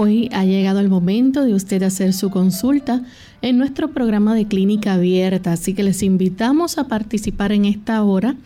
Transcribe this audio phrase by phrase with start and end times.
[0.00, 3.02] Hoy ha llegado el momento de usted hacer su consulta
[3.42, 8.36] en nuestro programa de clínica abierta, así que les invitamos a participar en esta hora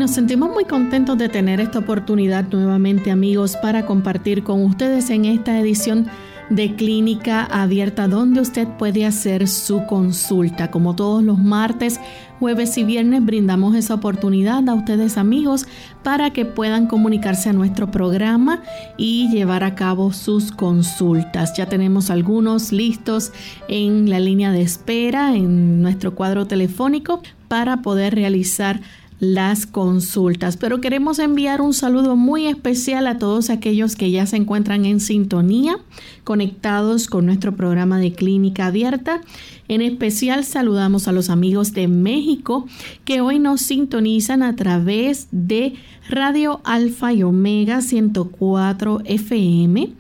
[0.06, 5.26] Nos sentimos muy contentos de tener esta oportunidad nuevamente amigos para compartir con ustedes en
[5.26, 6.06] esta edición
[6.52, 10.70] de Clínica Abierta donde usted puede hacer su consulta.
[10.70, 12.00] Como todos los martes,
[12.40, 15.66] jueves y viernes brindamos esa oportunidad a ustedes amigos
[16.04, 18.62] para que puedan comunicarse a nuestro programa
[18.98, 21.58] y llevar a cabo sus consultas.
[21.58, 23.32] Ya tenemos algunos listos
[23.68, 28.82] en la línea de espera en nuestro cuadro telefónico para poder realizar
[29.20, 30.58] las consultas.
[30.58, 35.00] Pero queremos enviar un saludo muy especial a todos aquellos que ya se encuentran en
[35.00, 35.78] sintonía,
[36.24, 39.22] conectados con nuestro programa de clínica abierta.
[39.68, 42.68] En especial saludamos a los amigos de México
[43.04, 45.76] que hoy nos sintonizan a través de
[46.10, 49.94] Radio Alfa y Omega 104 FM.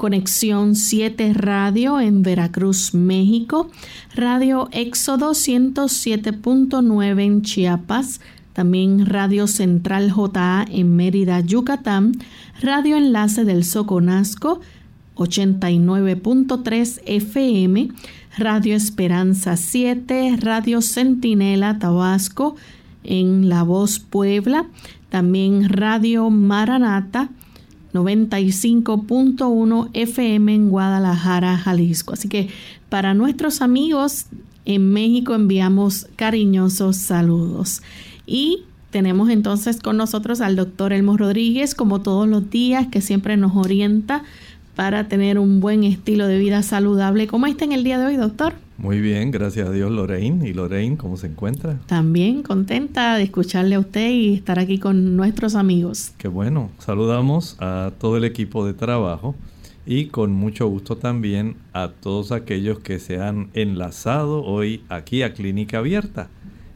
[0.00, 3.70] Conexión 7 Radio en Veracruz, México,
[4.14, 12.12] Radio Éxodo 107.9 en Chiapas, también Radio Central JA en Mérida, Yucatán,
[12.60, 14.60] Radio Enlace del Soconasco
[15.16, 17.88] 89.3 FM,
[18.38, 22.56] Radio Esperanza 7, Radio Centinela Tabasco
[23.04, 24.66] en La Voz Puebla,
[25.10, 27.30] también Radio Maranata
[27.92, 32.14] 95.1 FM en Guadalajara, Jalisco.
[32.14, 32.48] Así que
[32.88, 34.26] para nuestros amigos
[34.64, 37.82] en México enviamos cariñosos saludos.
[38.30, 43.36] Y tenemos entonces con nosotros al doctor Elmo Rodríguez, como todos los días, que siempre
[43.36, 44.22] nos orienta
[44.76, 47.26] para tener un buen estilo de vida saludable.
[47.26, 48.54] ¿Cómo está en el día de hoy, doctor?
[48.78, 50.48] Muy bien, gracias a Dios, Lorraine.
[50.48, 51.80] ¿Y Lorraine cómo se encuentra?
[51.86, 56.12] También contenta de escucharle a usted y estar aquí con nuestros amigos.
[56.16, 56.70] Qué bueno.
[56.78, 59.34] Saludamos a todo el equipo de trabajo
[59.86, 65.34] y con mucho gusto también a todos aquellos que se han enlazado hoy aquí a
[65.34, 66.28] Clínica Abierta.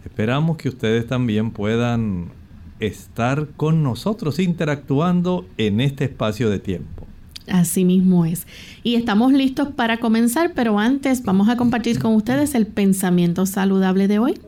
[0.05, 2.31] Esperamos que ustedes también puedan
[2.79, 7.07] estar con nosotros interactuando en este espacio de tiempo.
[7.49, 8.47] Así mismo es.
[8.83, 14.09] Y estamos listos para comenzar, pero antes vamos a compartir con ustedes el pensamiento saludable
[14.09, 14.41] de hoy.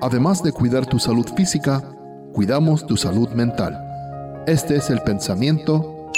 [0.00, 1.82] Además de cuidar tu salud física,
[2.32, 3.76] cuidamos tu salud mental.
[4.46, 6.10] Este es el pensamiento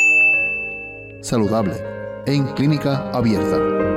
[1.22, 1.74] saludable
[2.26, 3.89] en clínica abierta.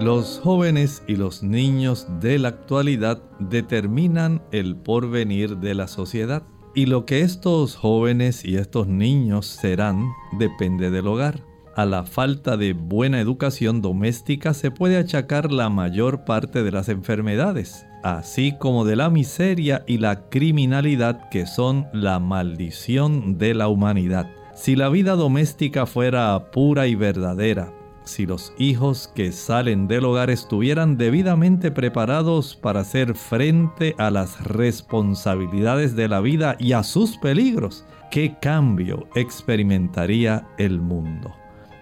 [0.00, 6.42] Los jóvenes y los niños de la actualidad determinan el porvenir de la sociedad
[6.74, 10.06] y lo que estos jóvenes y estos niños serán
[10.38, 11.42] depende del hogar.
[11.76, 16.88] A la falta de buena educación doméstica se puede achacar la mayor parte de las
[16.88, 17.86] enfermedades.
[18.02, 24.30] así como de la miseria y la criminalidad que son la maldición de la humanidad.
[24.54, 27.74] Si la vida doméstica fuera pura y verdadera,
[28.04, 34.42] si los hijos que salen del hogar estuvieran debidamente preparados para hacer frente a las
[34.44, 41.32] responsabilidades de la vida y a sus peligros, ¿qué cambio experimentaría el mundo?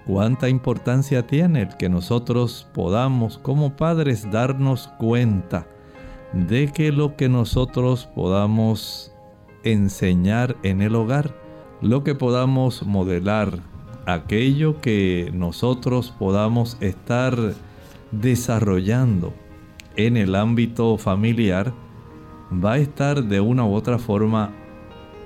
[0.06, 5.66] ¿Cuánta importancia tiene el que nosotros podamos como padres darnos cuenta
[6.32, 9.12] de que lo que nosotros podamos
[9.64, 11.34] enseñar en el hogar,
[11.80, 13.60] lo que podamos modelar,
[14.08, 17.36] aquello que nosotros podamos estar
[18.10, 19.34] desarrollando
[19.96, 21.74] en el ámbito familiar,
[22.52, 24.50] va a estar de una u otra forma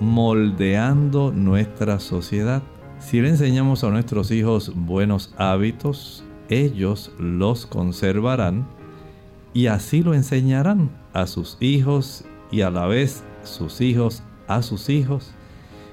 [0.01, 2.63] moldeando nuestra sociedad.
[2.99, 8.67] Si le enseñamos a nuestros hijos buenos hábitos, ellos los conservarán
[9.55, 14.89] y así lo enseñarán a sus hijos y a la vez sus hijos a sus
[14.89, 15.33] hijos.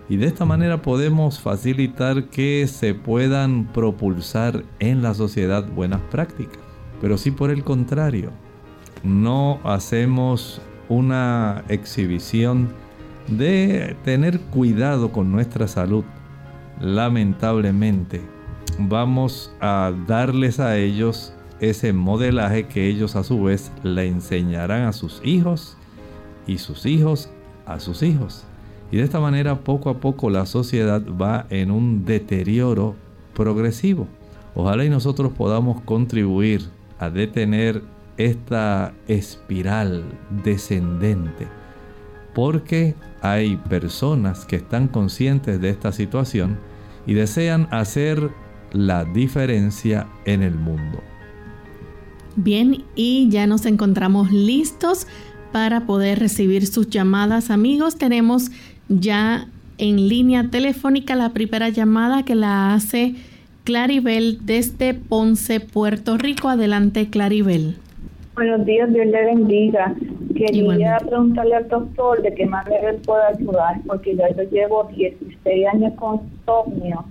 [0.09, 6.57] Y de esta manera podemos facilitar que se puedan propulsar en la sociedad buenas prácticas.
[6.99, 8.31] Pero si por el contrario
[9.03, 12.73] no hacemos una exhibición
[13.27, 16.03] de tener cuidado con nuestra salud,
[16.81, 18.21] lamentablemente
[18.79, 24.93] vamos a darles a ellos ese modelaje que ellos a su vez le enseñarán a
[24.93, 25.77] sus hijos
[26.47, 27.29] y sus hijos
[27.67, 28.48] a sus hijos.
[28.91, 32.95] Y de esta manera poco a poco la sociedad va en un deterioro
[33.33, 34.07] progresivo.
[34.55, 36.61] Ojalá y nosotros podamos contribuir
[36.97, 37.83] a detener
[38.17, 40.03] esta espiral
[40.43, 41.47] descendente.
[42.33, 46.57] Porque hay personas que están conscientes de esta situación
[47.05, 48.29] y desean hacer
[48.71, 51.01] la diferencia en el mundo.
[52.35, 55.07] Bien, y ya nos encontramos listos
[55.51, 57.49] para poder recibir sus llamadas.
[57.49, 58.51] Amigos, tenemos
[58.89, 59.47] ya
[59.77, 63.15] en línea telefónica la primera llamada que la hace
[63.63, 66.49] Claribel desde Ponce, Puerto Rico.
[66.49, 67.77] Adelante, Claribel.
[68.35, 69.95] Buenos días, Dios le bendiga.
[70.35, 75.93] Quería preguntarle al doctor de qué manera él puede ayudar, porque yo llevo 16 años
[75.95, 77.05] con insomnio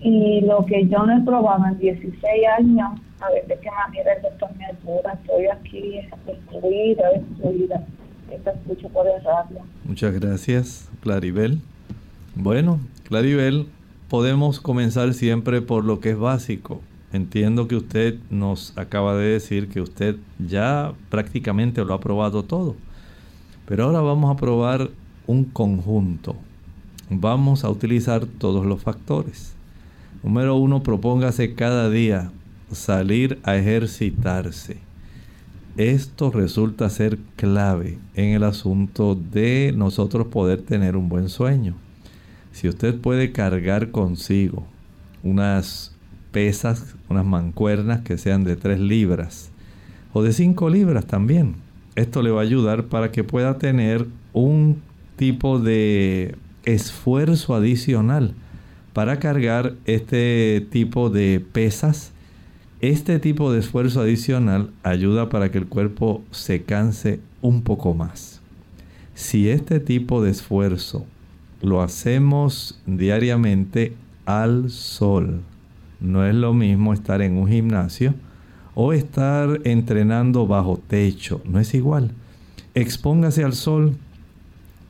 [0.00, 2.22] y lo que yo no he probado en 16
[2.58, 2.90] años,
[3.20, 5.18] a ver de qué manera el doctor me ayuda.
[5.20, 7.82] Estoy aquí destruida, destruida.
[9.84, 11.60] Muchas gracias, Claribel.
[12.34, 13.66] Bueno, Claribel,
[14.08, 16.80] podemos comenzar siempre por lo que es básico.
[17.12, 22.76] Entiendo que usted nos acaba de decir que usted ya prácticamente lo ha probado todo.
[23.66, 24.90] Pero ahora vamos a probar
[25.26, 26.36] un conjunto.
[27.08, 29.54] Vamos a utilizar todos los factores.
[30.22, 32.32] Número uno, propóngase cada día
[32.72, 34.85] salir a ejercitarse.
[35.76, 41.74] Esto resulta ser clave en el asunto de nosotros poder tener un buen sueño.
[42.52, 44.66] Si usted puede cargar consigo
[45.22, 45.94] unas
[46.32, 49.50] pesas, unas mancuernas que sean de 3 libras
[50.14, 51.56] o de 5 libras también,
[51.94, 54.80] esto le va a ayudar para que pueda tener un
[55.16, 58.32] tipo de esfuerzo adicional
[58.94, 62.12] para cargar este tipo de pesas
[62.90, 68.40] este tipo de esfuerzo adicional ayuda para que el cuerpo se canse un poco más.
[69.14, 71.06] Si este tipo de esfuerzo
[71.62, 73.94] lo hacemos diariamente
[74.26, 75.40] al sol,
[76.00, 78.14] no es lo mismo estar en un gimnasio
[78.74, 82.10] o estar entrenando bajo techo, no es igual.
[82.74, 83.96] Expóngase al sol.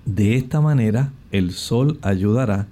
[0.05, 2.67] De esta manera, el sol ayudará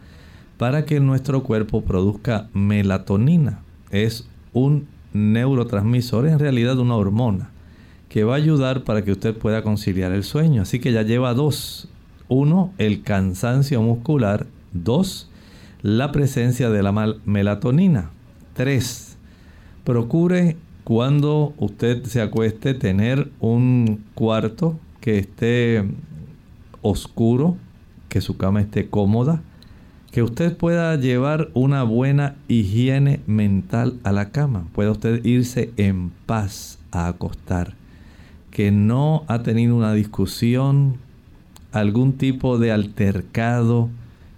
[0.56, 3.60] para que nuestro cuerpo produzca melatonina.
[3.90, 7.50] Es un neurotransmisor, en realidad una hormona,
[8.10, 10.62] que va a ayudar para que usted pueda conciliar el sueño.
[10.62, 11.88] Así que ya lleva dos.
[12.28, 14.46] Uno, el cansancio muscular.
[14.72, 15.30] Dos,
[15.82, 18.10] la presencia de la melatonina.
[18.54, 19.16] Tres,
[19.84, 25.84] procure cuando usted se acueste tener un cuarto que esté
[26.82, 27.56] oscuro,
[28.08, 29.42] que su cama esté cómoda
[30.14, 36.10] que usted pueda llevar una buena higiene mental a la cama, pueda usted irse en
[36.24, 37.74] paz a acostar,
[38.52, 40.98] que no ha tenido una discusión,
[41.72, 43.88] algún tipo de altercado,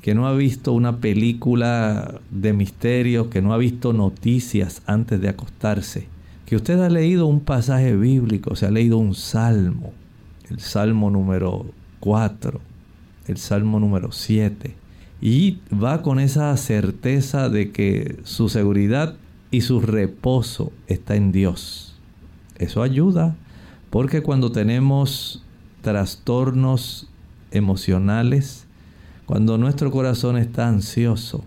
[0.00, 5.28] que no ha visto una película de misterio, que no ha visto noticias antes de
[5.28, 6.09] acostarse,
[6.47, 9.92] que usted ha leído un pasaje bíblico, se ha leído un salmo,
[10.49, 11.66] el salmo número
[12.00, 12.62] 4,
[13.28, 14.86] el salmo número 7
[15.20, 19.16] y va con esa certeza de que su seguridad
[19.50, 21.94] y su reposo está en Dios.
[22.58, 23.37] Eso ayuda
[23.90, 25.42] Porque cuando tenemos
[25.80, 27.08] trastornos
[27.50, 28.66] emocionales,
[29.25, 31.44] cuando nuestro corazón está ansioso,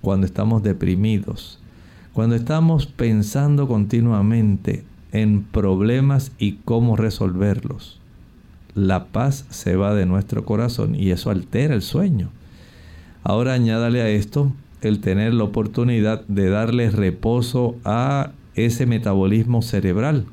[0.00, 1.58] cuando estamos deprimidos,
[2.12, 8.00] cuando estamos pensando continuamente en problemas y cómo resolverlos,
[8.74, 12.30] la paz se va de nuestro corazón y eso altera el sueño.
[13.28, 14.52] Ahora añádale a esto
[14.82, 20.26] el tener la oportunidad de darle reposo a ese metabolismo cerebral.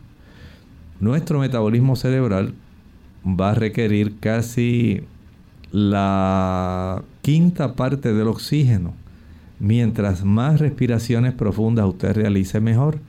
[0.99, 2.53] Nuestro metabolismo cerebral
[3.25, 5.01] va a requerir casi
[5.71, 8.93] la quinta parte del oxígeno.
[9.59, 12.99] Mientras más respiraciones profundas usted realice mejor.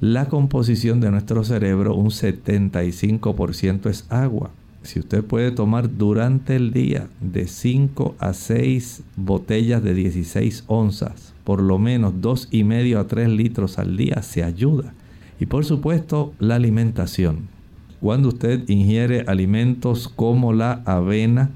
[0.00, 4.52] La composición de nuestro cerebro, un 75% es agua.
[4.82, 11.34] Si usted puede tomar durante el día de 5 a 6 botellas de 16 onzas,
[11.44, 14.92] por lo menos 2,5 a 3 litros al día, se ayuda.
[15.38, 17.48] Y por supuesto, la alimentación.
[18.00, 21.50] Cuando usted ingiere alimentos como la avena,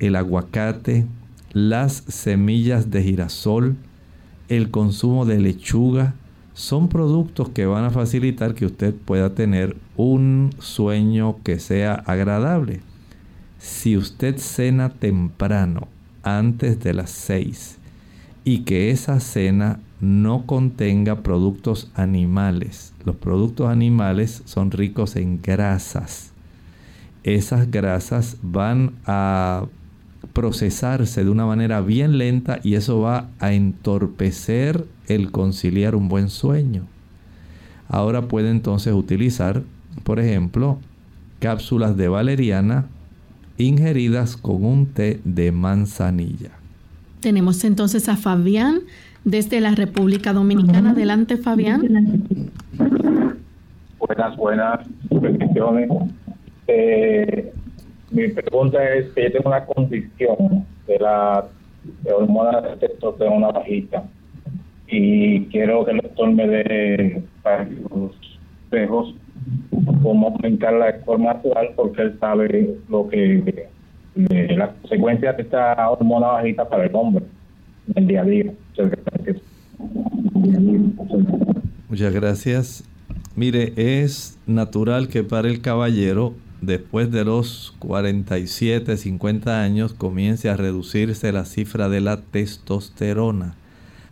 [0.00, 1.06] el aguacate,
[1.52, 3.76] las semillas de girasol,
[4.48, 6.14] el consumo de lechuga,
[6.58, 12.80] son productos que van a facilitar que usted pueda tener un sueño que sea agradable.
[13.60, 15.86] Si usted cena temprano,
[16.24, 17.78] antes de las 6,
[18.42, 26.32] y que esa cena no contenga productos animales, los productos animales son ricos en grasas.
[27.22, 29.64] Esas grasas van a
[30.32, 36.28] procesarse de una manera bien lenta y eso va a entorpecer el conciliar un buen
[36.28, 36.84] sueño.
[37.88, 39.62] Ahora puede entonces utilizar,
[40.04, 40.78] por ejemplo,
[41.40, 42.86] cápsulas de valeriana
[43.56, 46.50] ingeridas con un té de manzanilla.
[47.20, 48.80] Tenemos entonces a Fabián
[49.24, 50.90] desde la República Dominicana.
[50.90, 51.82] Adelante, Fabián.
[53.98, 55.90] Buenas, buenas bendiciones.
[56.68, 57.52] Eh,
[58.10, 61.46] mi pregunta es que yo tengo una condición de la
[62.04, 64.04] hormona de testosterona bajita
[64.88, 68.12] y quiero que el doctor me dé varios
[68.64, 69.14] espejos
[70.02, 73.68] cómo aumentar la forma natural porque él sabe lo que
[74.14, 77.24] las consecuencias de esta hormona bajita para el hombre
[77.88, 78.52] en el día a día.
[81.88, 82.84] Muchas gracias.
[83.36, 90.56] Mire, es natural que para el caballero después de los 47, 50 años comience a
[90.56, 93.54] reducirse la cifra de la testosterona,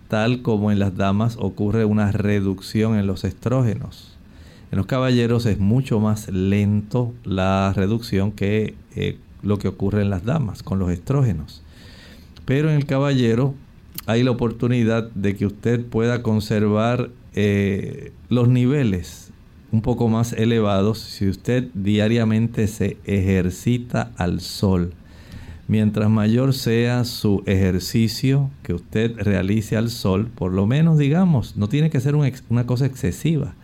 [0.08, 4.16] tal como en las damas ocurre una reducción en los estrógenos.
[4.70, 10.10] En los caballeros es mucho más lento la reducción que eh, lo que ocurre en
[10.10, 11.62] las damas con los estrógenos.
[12.44, 13.54] Pero en el caballero
[14.06, 19.32] hay la oportunidad de que usted pueda conservar eh, los niveles
[19.72, 24.94] un poco más elevados si usted diariamente se ejercita al sol.
[25.68, 31.68] Mientras mayor sea su ejercicio que usted realice al sol, por lo menos digamos, no
[31.68, 33.54] tiene que ser una cosa excesiva.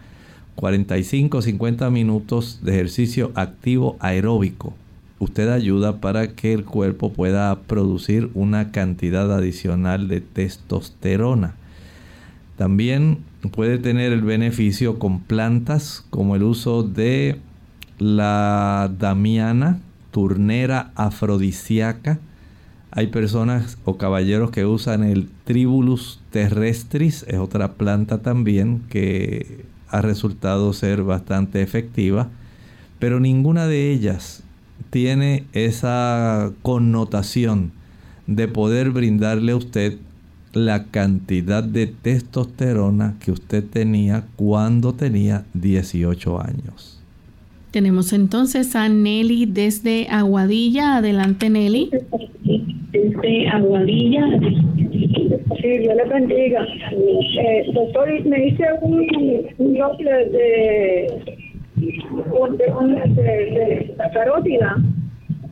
[0.56, 4.75] 45 50 minutos de ejercicio activo aeróbico.
[5.18, 11.54] Usted ayuda para que el cuerpo pueda producir una cantidad adicional de testosterona.
[12.56, 13.18] También
[13.52, 17.38] puede tener el beneficio con plantas como el uso de
[17.99, 19.80] la damiana,
[20.12, 22.21] turnera afrodisíaca.
[22.92, 30.00] Hay personas o caballeros que usan el Tribulus terrestris, es otra planta también que ha
[30.02, 32.28] resultado ser bastante efectiva,
[32.99, 34.42] pero ninguna de ellas
[34.90, 37.73] tiene esa connotación
[38.26, 39.99] de poder brindarle a usted
[40.52, 46.91] la cantidad de testosterona que usted tenía cuando tenía 18 años.
[47.73, 50.97] Tenemos entonces a Nelly desde Aguadilla.
[50.99, 51.91] Adelante, Nelly.
[52.93, 54.26] Desde Aguadilla.
[55.61, 56.67] Sí, Dios le bendiga.
[56.91, 61.07] Eh, doctor, me hice un, doble de,
[62.59, 62.67] de,
[63.17, 64.76] de, la carótida,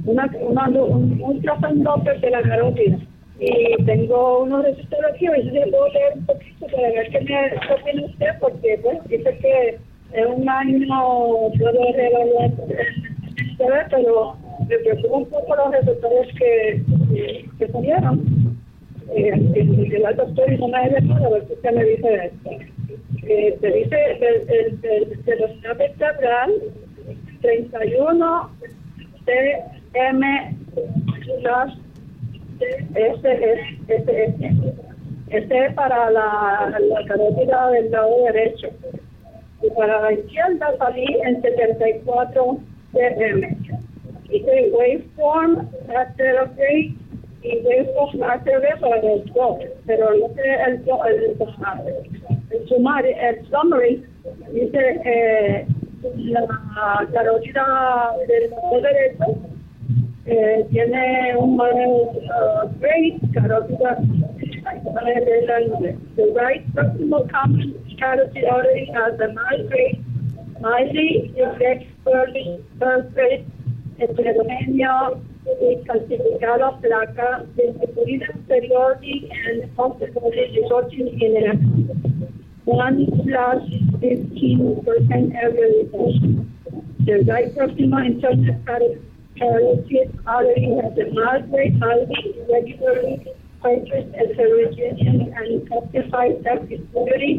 [0.05, 2.99] una, una, un, un de la carótida
[3.41, 7.21] y tengo unos resultados aquí, a veces le puedo leer un poquito para ver qué
[7.23, 9.79] me opina usted, porque bueno, dice que
[10.13, 10.89] en un año
[11.59, 12.51] puedo reevaluar,
[13.91, 14.37] pero
[14.69, 16.83] me preocupa un poco los resultados que,
[17.59, 18.59] que, salieron.
[19.15, 22.51] Eh, el, el doctor no me ha nada, a ver si usted me dice esto.
[23.27, 26.53] Eh, te dice el, el, el, velocidad vertebral
[27.41, 28.51] 31
[29.25, 30.23] TM
[32.95, 34.35] este es, este es,
[35.29, 38.69] este es para la, la carótida del lado derecho.
[39.63, 42.59] Y para la izquierda salí en 74
[42.93, 43.57] cm.
[44.31, 46.95] Hice waveform retrograde
[47.43, 51.37] y waveform retrograde para los dos, pero no sé el, el,
[52.51, 54.05] el, summary, el summary
[54.53, 55.67] dice eh,
[56.17, 56.47] la
[57.13, 59.51] carótida del lado derecho
[60.27, 63.99] eh, tiene un manejo uh, great carótida
[66.17, 70.01] the right proximal common charity already has a migrate.
[70.61, 73.45] Miley is expertly translated
[74.01, 75.13] entre Romania,
[75.87, 81.57] Calcificado, Placa, Descubrir Superiority, and Consequently resulting in an
[82.65, 83.07] 1
[84.01, 86.31] 15% average reduction.
[87.01, 95.33] The right proximal internal characteristics already has a migrate, Miley regularly psychiatrist as a regression
[95.37, 97.39] and justify that discovery.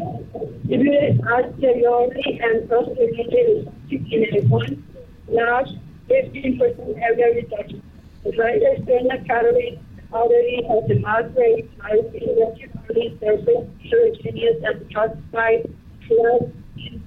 [0.68, 4.84] Reviewed arterially and posteriorly in a one
[5.28, 5.68] large
[6.08, 7.82] 15% area reduction.
[8.24, 9.80] The right external calorie
[10.12, 15.74] already has the markers are electrically surface heterogeneous and calcified
[16.08, 16.52] blood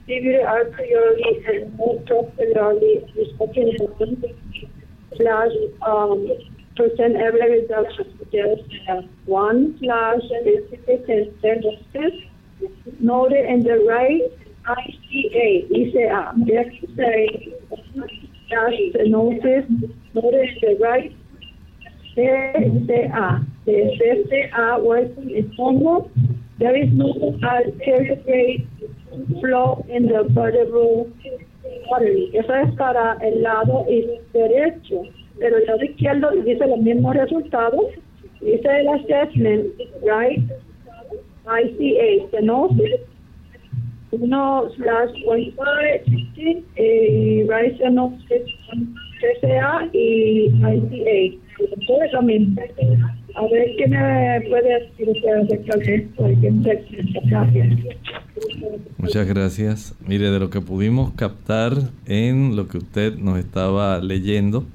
[0.07, 3.05] in our priority and most posteriorly
[3.97, 4.23] one
[5.19, 6.27] large um,
[6.75, 12.13] percent area reduction just one slash specific sentences
[12.99, 14.21] noted in the right
[14.65, 16.35] ICA, ICA, a
[18.49, 19.65] dash notice
[20.13, 21.15] noted in the right
[22.15, 23.45] CCA.
[23.65, 26.09] The CCA working in Congo,
[26.59, 27.37] there is no
[28.25, 28.67] grade
[29.39, 31.11] flow in the vertebral
[31.91, 32.31] artery.
[32.33, 33.85] Eso es para el lado
[34.33, 35.03] derecho.
[35.39, 37.85] Pero el lado izquierdo dice los mismos resultados,
[38.41, 39.65] dice el assessment,
[40.03, 40.43] right,
[41.45, 43.01] ICA, stenosis,
[44.11, 48.43] 1 slash 1.5, eh, right stenosis,
[49.19, 51.37] CCA y ICA.
[51.87, 52.61] Todo es lo mismo.
[53.35, 56.23] A ver qué me puede decir usted acerca de esto.
[58.97, 59.95] Muchas gracias.
[60.05, 61.73] Mire, de lo que pudimos captar
[62.05, 64.65] en lo que usted nos estaba leyendo,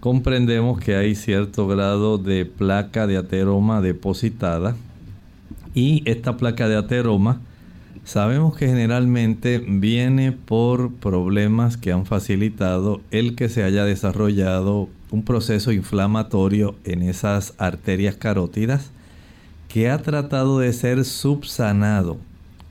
[0.00, 4.74] comprendemos que hay cierto grado de placa de ateroma depositada
[5.74, 7.40] y esta placa de ateroma
[8.04, 15.22] sabemos que generalmente viene por problemas que han facilitado el que se haya desarrollado un
[15.22, 18.90] proceso inflamatorio en esas arterias carótidas
[19.68, 22.16] que ha tratado de ser subsanado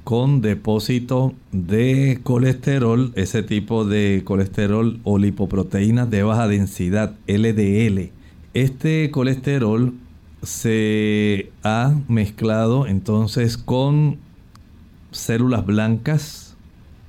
[0.10, 8.10] con depósito de colesterol, ese tipo de colesterol o lipoproteínas de baja densidad, LDL.
[8.56, 9.94] Este colesterol
[10.42, 14.18] se ha mezclado entonces con
[15.12, 16.58] células blancas,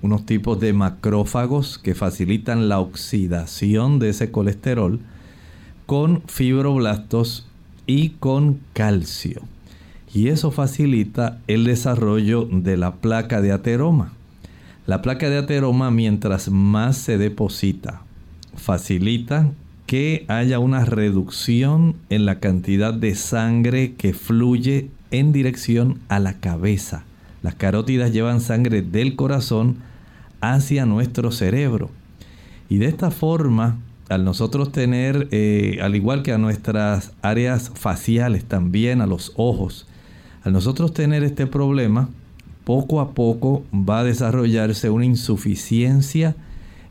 [0.02, 5.00] unos tipos de macrófagos que facilitan la oxidación de ese colesterol,
[5.86, 7.46] con fibroblastos
[7.86, 9.40] y con calcio
[10.14, 14.12] y eso facilita el desarrollo de la placa de ateroma.
[14.86, 18.02] La placa de ateroma mientras más se deposita
[18.60, 19.50] facilita
[19.86, 26.34] que haya una reducción en la cantidad de sangre que fluye en dirección a la
[26.34, 27.04] cabeza.
[27.42, 29.78] Las carótidas llevan sangre del corazón
[30.40, 31.90] hacia nuestro cerebro.
[32.68, 38.44] Y de esta forma, al nosotros tener, eh, al igual que a nuestras áreas faciales
[38.44, 39.88] también, a los ojos,
[40.42, 42.08] al nosotros tener este problema,
[42.64, 46.36] poco a poco va a desarrollarse una insuficiencia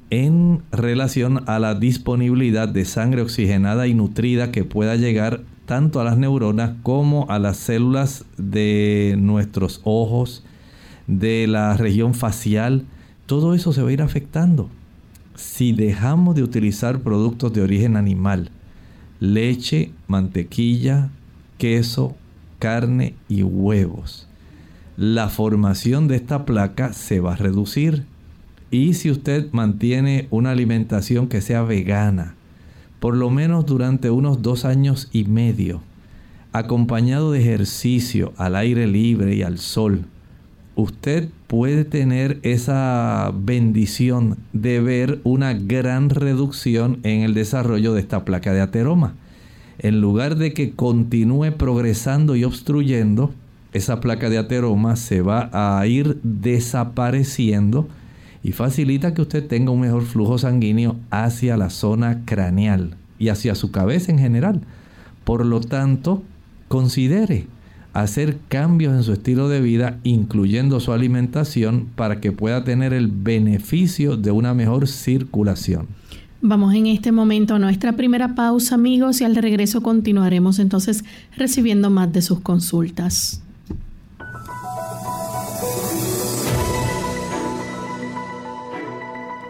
[0.10, 6.04] en relación a la disponibilidad de sangre oxigenada y nutrida que pueda llegar tanto a
[6.04, 10.44] las neuronas como a las células de nuestros ojos,
[11.06, 12.86] de la región facial.
[13.28, 14.70] Todo eso se va a ir afectando.
[15.36, 18.50] Si dejamos de utilizar productos de origen animal,
[19.20, 21.12] leche, mantequilla,
[21.60, 22.16] queso,
[22.60, 24.28] carne y huevos.
[24.98, 28.04] La formación de esta placa se va a reducir.
[28.70, 32.36] Y si usted mantiene una alimentación que sea vegana,
[33.00, 35.82] por lo menos durante unos dos años y medio,
[36.52, 40.06] acompañado de ejercicio al aire libre y al sol,
[40.76, 48.26] usted puede tener esa bendición de ver una gran reducción en el desarrollo de esta
[48.26, 49.16] placa de ateroma
[49.80, 53.32] en lugar de que continúe progresando y obstruyendo,
[53.74, 57.88] esa placa de ateroma se va a ir desapareciendo
[58.44, 63.56] y facilita que usted tenga un mejor flujo sanguíneo hacia la zona craneal y hacia
[63.56, 64.62] su cabeza en general.
[65.24, 66.24] Por lo tanto,
[66.68, 67.48] considere
[67.94, 73.08] hacer cambios en su estilo de vida, incluyendo su alimentación, para que pueda tener el
[73.08, 75.88] beneficio de una mejor circulación.
[76.42, 81.04] Vamos en este momento a nuestra primera pausa, amigos, y al regreso continuaremos entonces
[81.36, 83.42] recibiendo más de sus consultas.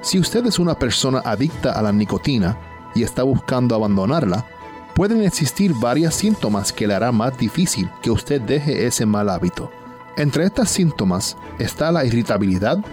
[0.02, 2.58] Si usted es una persona adicta a la nicotina
[2.96, 4.44] y está buscando abandonarla,
[4.96, 9.70] pueden existir varios síntomas que le harán más difícil que usted deje ese mal hábito.
[10.18, 12.84] Entre estos síntomas está la irritabilidad,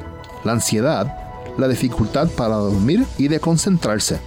[0.44, 1.25] la ansiedad,
[1.58, 4.20] la dificultad para dormir y de concentrarse,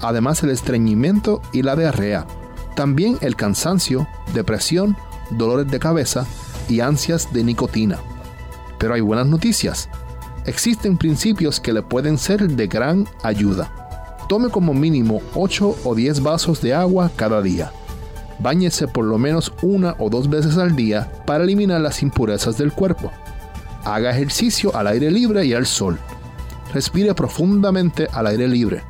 [0.00, 2.26] además el estreñimiento y la diarrea,
[2.74, 4.96] también el cansancio, depresión,
[5.30, 6.26] dolores de cabeza
[6.68, 7.98] y ansias de nicotina.
[8.78, 9.88] Pero hay buenas noticias.
[10.44, 13.72] Existen principios que le pueden ser de gran ayuda.
[14.28, 17.72] Tome como mínimo 8 o 10 vasos de agua cada día.
[18.38, 22.72] Báñese por lo menos una o dos veces al día para eliminar las impurezas del
[22.72, 23.10] cuerpo.
[23.84, 25.98] Haga ejercicio al aire libre y al sol.
[26.72, 28.82] Respire profundamente al aire libre.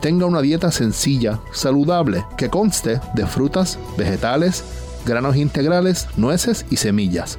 [0.00, 4.64] Tenga una dieta sencilla, saludable, que conste de frutas, vegetales,
[5.04, 7.38] granos integrales, nueces y semillas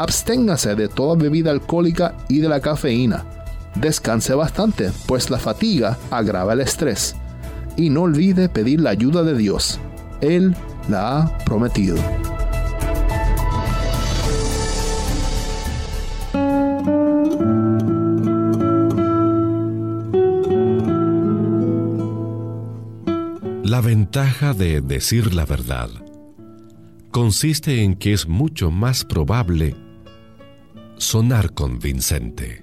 [0.00, 3.26] Absténgase de toda bebida alcohólica y de la cafeína.
[3.74, 7.16] Descanse bastante, pues la fatiga agrava el estrés.
[7.76, 9.78] Y no olvide pedir la ayuda de Dios.
[10.22, 10.56] Él
[10.88, 11.96] la ha prometido.
[23.80, 25.88] La ventaja de decir la verdad
[27.10, 29.74] consiste en que es mucho más probable
[30.98, 32.62] sonar convincente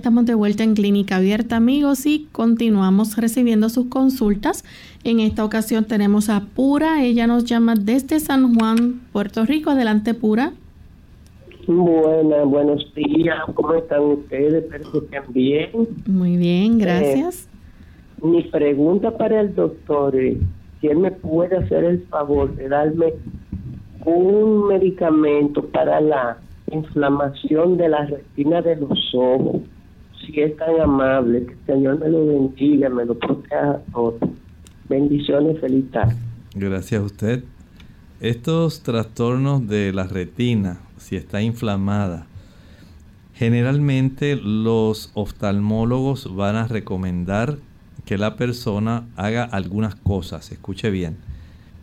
[0.00, 4.64] estamos de vuelta en Clínica Abierta, amigos, y continuamos recibiendo sus consultas.
[5.04, 7.04] En esta ocasión tenemos a Pura.
[7.04, 9.68] Ella nos llama desde San Juan, Puerto Rico.
[9.68, 10.54] Adelante, Pura.
[11.66, 13.40] Buenas, buenos días.
[13.52, 14.64] ¿Cómo están ustedes?
[14.64, 15.70] Espero que estén bien.
[16.06, 17.46] Muy bien, gracias.
[18.22, 20.38] Eh, mi pregunta para el doctor es
[20.80, 23.12] si él me puede hacer el favor de darme
[24.06, 26.38] un medicamento para la
[26.72, 29.60] inflamación de la retina de los ojos
[30.24, 33.80] si es tan amable, que el Señor me lo bendiga, me lo proteja.
[34.88, 36.16] Bendiciones, feliz tarde.
[36.54, 37.44] Gracias a usted.
[38.20, 42.26] Estos trastornos de la retina, si está inflamada,
[43.34, 47.56] generalmente los oftalmólogos van a recomendar
[48.04, 50.52] que la persona haga algunas cosas.
[50.52, 51.16] Escuche bien.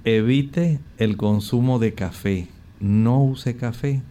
[0.04, 2.47] Evite el consumo de café.
[2.80, 4.02] No use café.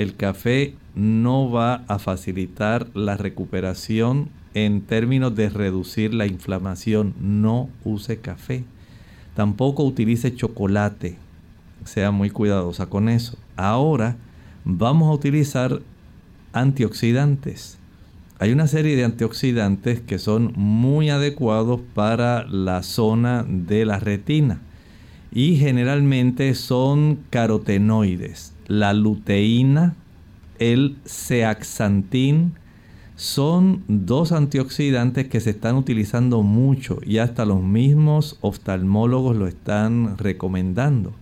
[0.00, 7.12] El café no va a facilitar la recuperación en términos de reducir la inflamación.
[7.20, 8.64] No use café.
[9.34, 11.18] Tampoco utilice chocolate.
[11.84, 13.36] Sea muy cuidadosa con eso.
[13.56, 14.16] Ahora
[14.64, 15.82] vamos a utilizar
[16.54, 17.76] antioxidantes.
[18.38, 24.62] Hay una serie de antioxidantes que son muy adecuados para la zona de la retina
[25.30, 28.54] y generalmente son carotenoides.
[28.70, 29.96] La luteína,
[30.60, 32.52] el zeaxantin
[33.16, 40.16] son dos antioxidantes que se están utilizando mucho y hasta los mismos oftalmólogos lo están
[40.18, 41.12] recomendando.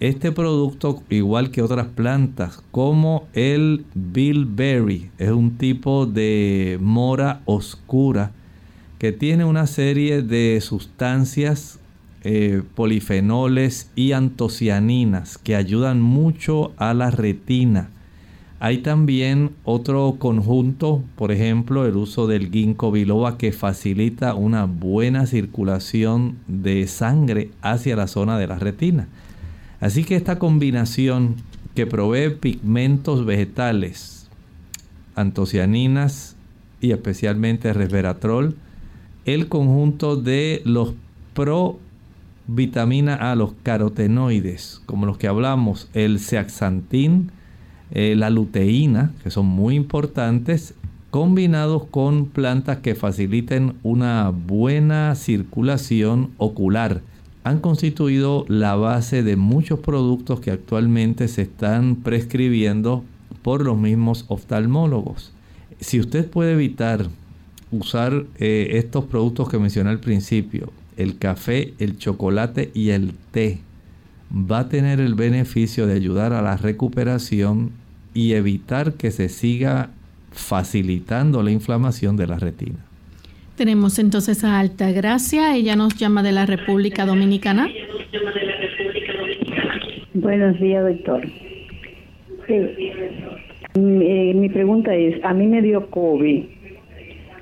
[0.00, 8.32] Este producto, igual que otras plantas, como el bilberry, es un tipo de mora oscura
[8.98, 11.78] que tiene una serie de sustancias,
[12.26, 17.90] eh, polifenoles y antocianinas que ayudan mucho a la retina
[18.60, 25.26] Hay también otro conjunto, por ejemplo, el uso del ginkgo biloba que facilita una buena
[25.26, 29.06] circulación de sangre hacia la zona de la retina.
[29.80, 31.34] Así que esta combinación
[31.74, 34.30] que provee pigmentos vegetales,
[35.14, 36.36] antocianinas
[36.80, 38.56] y especialmente resveratrol,
[39.26, 40.94] el conjunto de los
[41.34, 41.80] pro
[42.46, 47.30] vitamina A, los carotenoides, como los que hablamos, el zeaxantín,
[47.90, 50.74] eh, la luteína, que son muy importantes,
[51.10, 57.02] combinados con plantas que faciliten una buena circulación ocular.
[57.44, 63.04] Han constituido la base de muchos productos que actualmente se están prescribiendo
[63.42, 65.32] por los mismos oftalmólogos.
[65.78, 67.06] Si usted puede evitar
[67.70, 73.58] usar eh, estos productos que mencioné al principio, el café, el chocolate y el té,
[74.32, 77.70] va a tener el beneficio de ayudar a la recuperación
[78.14, 79.90] y evitar que se siga
[80.32, 82.78] facilitando la inflamación de la retina.
[83.56, 87.68] Tenemos entonces a Alta Gracia, ella nos llama de la República Dominicana.
[90.14, 91.24] Buenos días, doctor.
[92.48, 96.44] Eh, mi pregunta es, a mí me dio COVID,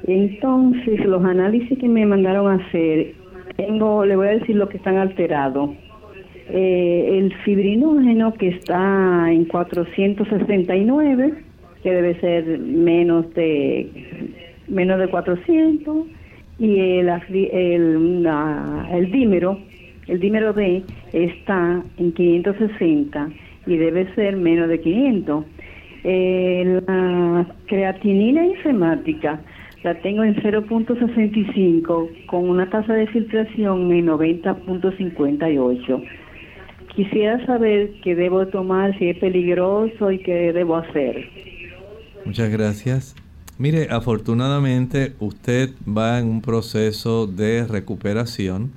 [0.06, 3.14] entonces los análisis que me mandaron a hacer,
[3.56, 5.70] tengo, le voy a decir lo que están alterados.
[6.48, 11.34] Eh, el fibrinógeno que está en 469,
[11.82, 13.88] que debe ser menos de
[14.68, 16.06] menos de 400,
[16.58, 19.58] y el, el, dímero,
[20.06, 23.28] el dímero D está en 560
[23.66, 25.44] y debe ser menos de 500.
[26.04, 29.40] Eh, la creatinina enzimática
[29.82, 36.04] la tengo en 0.65 con una tasa de filtración en 90.58.
[36.94, 41.26] Quisiera saber qué debo tomar, si es peligroso y qué debo hacer.
[42.24, 43.16] Muchas gracias.
[43.58, 48.70] Mire, afortunadamente usted va en un proceso de recuperación.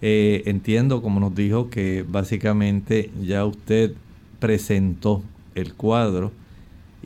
[0.00, 3.92] Eh, entiendo, como nos dijo, que básicamente ya usted
[4.40, 5.22] presentó
[5.54, 6.32] el cuadro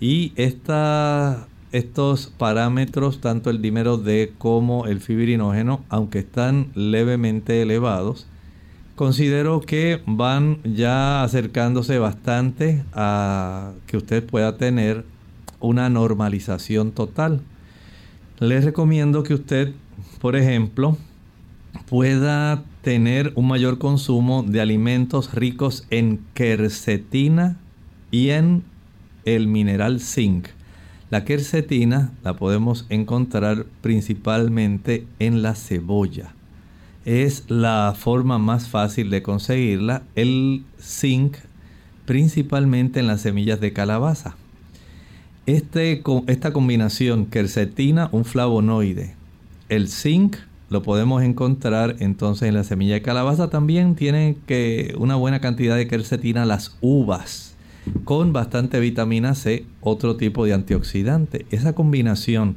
[0.01, 1.47] y esta
[1.77, 8.27] estos parámetros, tanto el dímero D como el fibrinógeno, aunque están levemente elevados,
[8.95, 15.05] considero que van ya acercándose bastante a que usted pueda tener
[15.61, 17.43] una normalización total.
[18.39, 19.75] Les recomiendo que usted,
[20.21, 20.97] por ejemplo,
[21.89, 27.59] pueda tener un mayor consumo de alimentos ricos en quercetina
[28.11, 28.65] y en
[29.27, 30.56] el mineral zinc.
[31.09, 36.35] La quercetina la podemos encontrar principalmente en la cebolla.
[37.05, 40.03] Es la forma más fácil de conseguirla.
[40.17, 41.37] El zinc
[42.07, 44.35] principalmente en las semillas de calabaza.
[45.47, 49.15] Este, esta combinación quercetina, un flavonoide,
[49.69, 50.37] el zinc
[50.71, 53.49] lo podemos encontrar entonces en la semilla de calabaza.
[53.49, 57.56] También tienen que una buena cantidad de quercetina las uvas
[58.05, 61.47] con bastante vitamina C, otro tipo de antioxidante.
[61.51, 62.57] Esa combinación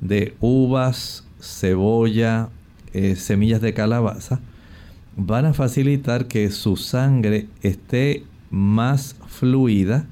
[0.00, 2.48] de uvas, cebolla,
[2.92, 4.40] eh, semillas de calabaza,
[5.16, 10.06] van a facilitar que su sangre esté más fluida,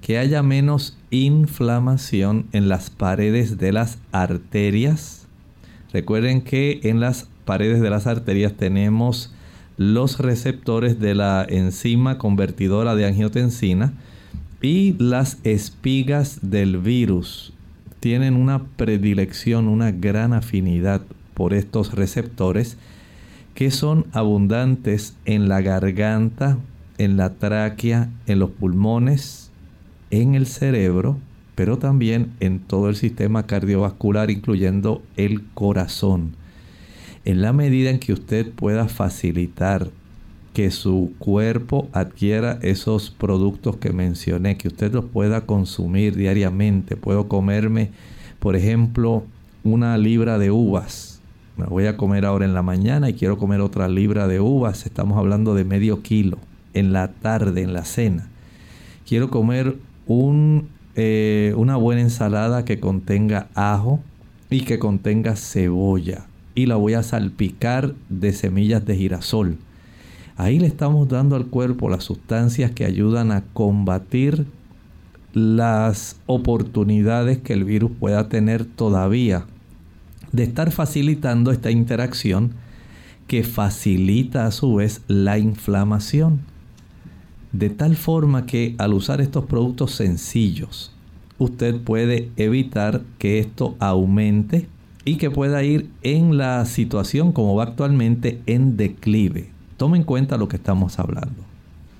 [0.00, 5.26] que haya menos inflamación en las paredes de las arterias.
[5.92, 9.32] Recuerden que en las paredes de las arterias tenemos
[9.76, 13.92] los receptores de la enzima convertidora de angiotensina
[14.62, 17.52] y las espigas del virus.
[18.00, 21.02] Tienen una predilección, una gran afinidad
[21.34, 22.76] por estos receptores
[23.54, 26.58] que son abundantes en la garganta,
[26.98, 29.50] en la tráquea, en los pulmones,
[30.10, 31.18] en el cerebro,
[31.54, 36.36] pero también en todo el sistema cardiovascular, incluyendo el corazón
[37.24, 39.88] en la medida en que usted pueda facilitar
[40.52, 46.96] que su cuerpo adquiera esos productos que mencioné, que usted los pueda consumir diariamente.
[46.96, 47.90] Puedo comerme,
[48.38, 49.24] por ejemplo,
[49.64, 51.20] una libra de uvas.
[51.56, 54.86] Me voy a comer ahora en la mañana y quiero comer otra libra de uvas.
[54.86, 56.38] Estamos hablando de medio kilo.
[56.72, 58.28] En la tarde, en la cena.
[59.08, 59.76] Quiero comer
[60.96, 64.00] eh, una buena ensalada que contenga ajo
[64.50, 69.58] y que contenga cebolla y la voy a salpicar de semillas de girasol.
[70.36, 74.46] Ahí le estamos dando al cuerpo las sustancias que ayudan a combatir
[75.32, 79.46] las oportunidades que el virus pueda tener todavía
[80.32, 82.52] de estar facilitando esta interacción
[83.26, 86.40] que facilita a su vez la inflamación.
[87.52, 90.92] de tal forma que al usar estos productos sencillos,
[91.38, 94.66] usted puede evitar que esto aumente
[95.04, 99.48] y que pueda ir en la situación como va actualmente en declive.
[99.76, 101.42] Tome en cuenta lo que estamos hablando.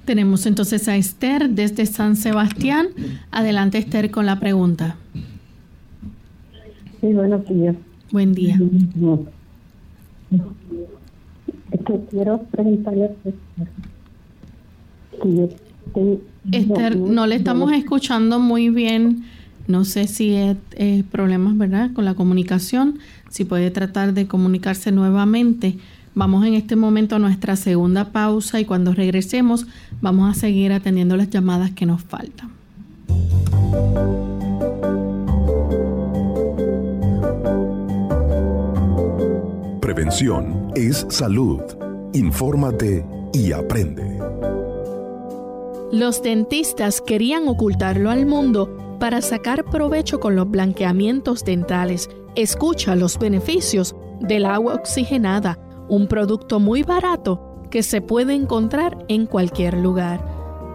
[0.05, 2.89] Tenemos entonces a Esther desde San Sebastián.
[3.31, 4.97] Adelante Esther con la pregunta.
[7.01, 7.77] Sí, buenos días.
[8.11, 8.59] Buen día.
[12.11, 13.11] quiero preguntarle
[16.53, 19.25] Esther, no le estamos escuchando muy bien.
[19.67, 20.57] No sé si es
[21.11, 21.93] problemas, ¿verdad?
[21.93, 22.99] Con la comunicación.
[23.31, 25.79] Si puede tratar de comunicarse nuevamente.
[26.15, 29.67] Vamos en este momento a nuestra segunda pausa y cuando regresemos
[30.01, 32.51] vamos a seguir atendiendo las llamadas que nos faltan.
[39.81, 41.61] Prevención es salud.
[42.13, 44.19] Infórmate y aprende.
[45.91, 52.09] Los dentistas querían ocultarlo al mundo para sacar provecho con los blanqueamientos dentales.
[52.37, 55.59] Escucha los beneficios del agua oxigenada,
[55.91, 60.25] un producto muy barato que se puede encontrar en cualquier lugar.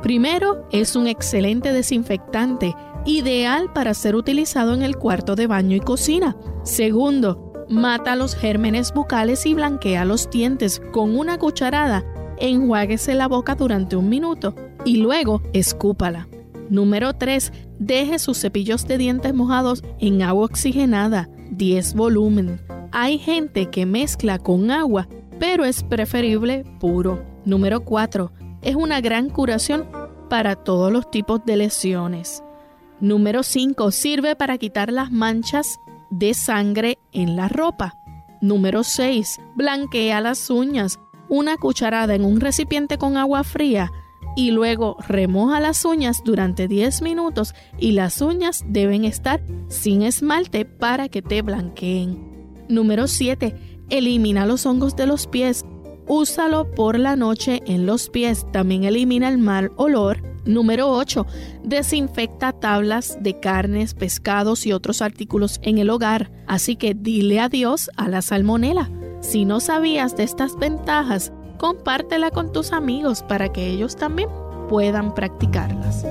[0.03, 5.79] Primero, es un excelente desinfectante, ideal para ser utilizado en el cuarto de baño y
[5.79, 6.37] cocina.
[6.61, 12.05] Segundo, mata los gérmenes bucales y blanquea los dientes con una cucharada.
[12.37, 14.53] Enjuáguese la boca durante un minuto
[14.85, 16.27] y luego escúpala.
[16.69, 17.51] Número 3.
[17.79, 22.61] Deje sus cepillos de dientes mojados en agua oxigenada, 10 volumen.
[22.91, 25.07] Hay gente que mezcla con agua,
[25.39, 27.23] pero es preferible puro.
[27.45, 28.31] Número 4.
[28.61, 29.87] Es una gran curación
[30.29, 32.43] para todos los tipos de lesiones.
[32.99, 33.91] Número 5.
[33.91, 35.79] Sirve para quitar las manchas
[36.11, 37.97] de sangre en la ropa.
[38.41, 39.39] Número 6.
[39.55, 40.99] Blanquea las uñas.
[41.29, 43.91] Una cucharada en un recipiente con agua fría
[44.39, 50.63] y luego remoja las uñas durante 10 minutos y las uñas deben estar sin esmalte
[50.63, 52.55] para que te blanqueen.
[52.69, 53.83] Número 7.
[53.89, 55.65] Elimina los hongos de los pies.
[56.07, 58.45] Úsalo por la noche en los pies.
[58.53, 61.25] También elimina el mal olor Número 8.
[61.65, 66.31] Desinfecta tablas de carnes, pescados y otros artículos en el hogar.
[66.47, 68.89] Así que dile adiós a la salmonela.
[69.19, 74.29] Si no sabías de estas ventajas, compártela con tus amigos para que ellos también
[74.69, 76.05] puedan practicarlas.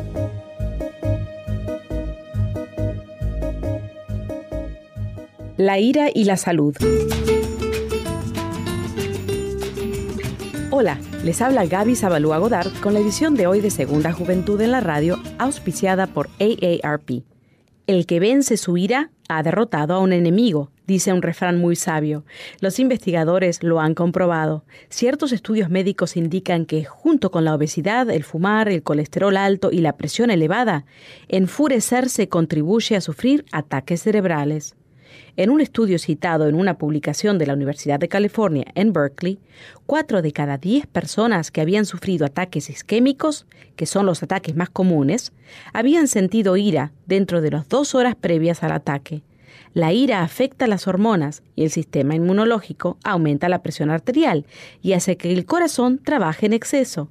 [5.56, 6.76] La ira y la salud.
[10.70, 10.98] Hola.
[11.24, 14.80] Les habla Gaby Zabalúa Godard con la edición de hoy de Segunda Juventud en la
[14.80, 17.24] Radio, auspiciada por AARP.
[17.88, 22.22] El que vence su ira ha derrotado a un enemigo, dice un refrán muy sabio.
[22.60, 24.62] Los investigadores lo han comprobado.
[24.90, 29.78] Ciertos estudios médicos indican que, junto con la obesidad, el fumar, el colesterol alto y
[29.78, 30.84] la presión elevada,
[31.28, 34.76] enfurecerse contribuye a sufrir ataques cerebrales.
[35.38, 39.38] En un estudio citado en una publicación de la Universidad de California en Berkeley,
[39.86, 43.46] cuatro de cada diez personas que habían sufrido ataques isquémicos,
[43.76, 45.32] que son los ataques más comunes,
[45.72, 49.22] habían sentido ira dentro de las dos horas previas al ataque.
[49.74, 54.44] La ira afecta las hormonas y el sistema inmunológico aumenta la presión arterial
[54.82, 57.10] y hace que el corazón trabaje en exceso.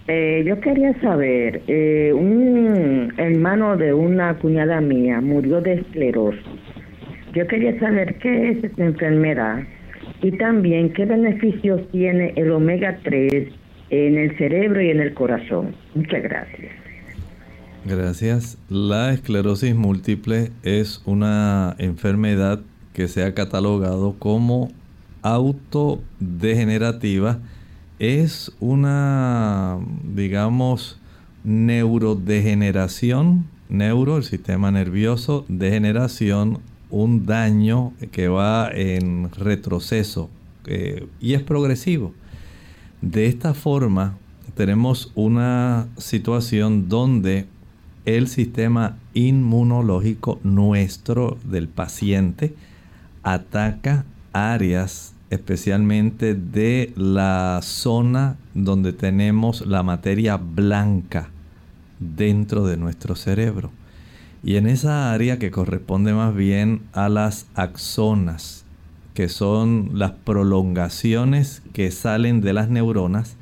[0.08, 6.42] Eh, yo quería saber, eh, un hermano de una cuñada mía murió de esclerosis.
[7.34, 9.64] Yo quería saber qué es esta enfermedad
[10.22, 13.48] y también qué beneficios tiene el omega 3
[13.90, 15.76] en el cerebro y en el corazón.
[15.96, 16.72] Muchas gracias.
[17.86, 18.58] Gracias.
[18.70, 22.60] La esclerosis múltiple es una enfermedad
[22.94, 24.70] que se ha catalogado como
[25.22, 27.40] autodegenerativa
[28.00, 31.00] es una, digamos,
[31.44, 40.30] neurodegeneración, neuro, el sistema nervioso, degeneración, un daño que va en retroceso
[40.66, 42.14] eh, y es progresivo.
[43.02, 44.18] De esta forma,
[44.56, 47.46] tenemos una situación donde
[48.06, 52.56] el sistema inmunológico nuestro del paciente
[53.24, 61.30] ataca áreas especialmente de la zona donde tenemos la materia blanca
[62.00, 63.72] dentro de nuestro cerebro.
[64.44, 68.66] Y en esa área que corresponde más bien a las axonas,
[69.14, 73.38] que son las prolongaciones que salen de las neuronas,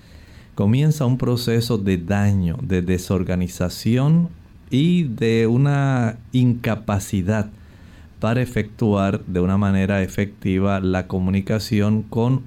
[0.54, 4.30] comienza un proceso de daño, de desorganización
[4.70, 7.50] y de una incapacidad
[8.20, 12.44] para efectuar de una manera efectiva la comunicación con,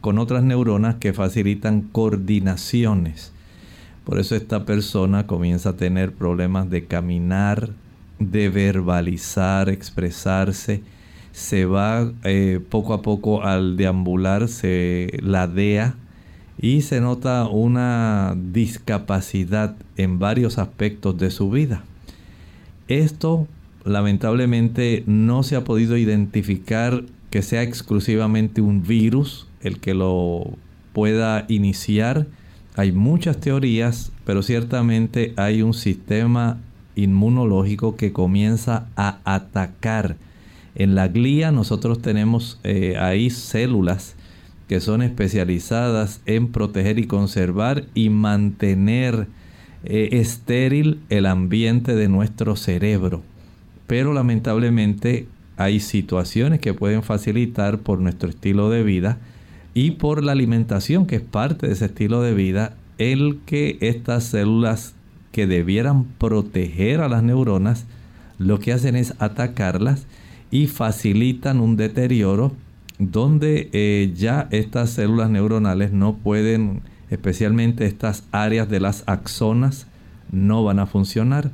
[0.00, 3.32] con otras neuronas que facilitan coordinaciones.
[4.04, 7.70] Por eso esta persona comienza a tener problemas de caminar,
[8.18, 10.82] de verbalizar, expresarse.
[11.32, 15.94] Se va eh, poco a poco al deambular, se ladea
[16.58, 21.84] y se nota una discapacidad en varios aspectos de su vida.
[22.88, 23.46] Esto
[23.84, 30.56] lamentablemente no se ha podido identificar que sea exclusivamente un virus el que lo
[30.92, 32.26] pueda iniciar.
[32.76, 36.58] Hay muchas teorías, pero ciertamente hay un sistema
[36.94, 40.16] inmunológico que comienza a atacar.
[40.74, 44.14] En la glía nosotros tenemos eh, ahí células
[44.68, 49.26] que son especializadas en proteger y conservar y mantener
[49.84, 53.22] eh, estéril el ambiente de nuestro cerebro
[53.92, 55.26] pero lamentablemente
[55.58, 59.18] hay situaciones que pueden facilitar por nuestro estilo de vida
[59.74, 64.24] y por la alimentación que es parte de ese estilo de vida el que estas
[64.24, 64.94] células
[65.30, 67.84] que debieran proteger a las neuronas
[68.38, 70.06] lo que hacen es atacarlas
[70.50, 72.52] y facilitan un deterioro
[72.98, 76.80] donde eh, ya estas células neuronales no pueden,
[77.10, 79.86] especialmente estas áreas de las axonas,
[80.30, 81.50] no van a funcionar.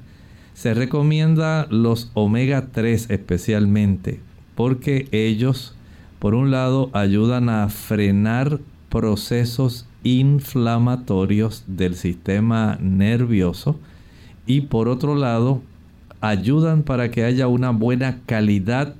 [0.59, 4.19] Se recomienda los omega 3 especialmente
[4.57, 5.77] porque ellos,
[6.19, 13.79] por un lado, ayudan a frenar procesos inflamatorios del sistema nervioso
[14.49, 15.63] y por otro lado,
[16.21, 18.97] ayudan para que haya una buena calidad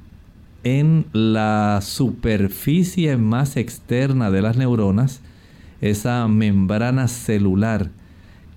[0.63, 5.23] en la superficie más externa de las neuronas,
[5.81, 7.91] esa membrana celular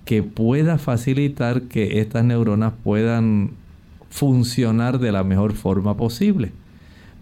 [0.04, 3.52] que pueda facilitar que estas neuronas puedan
[4.10, 6.52] funcionar de la mejor forma posible.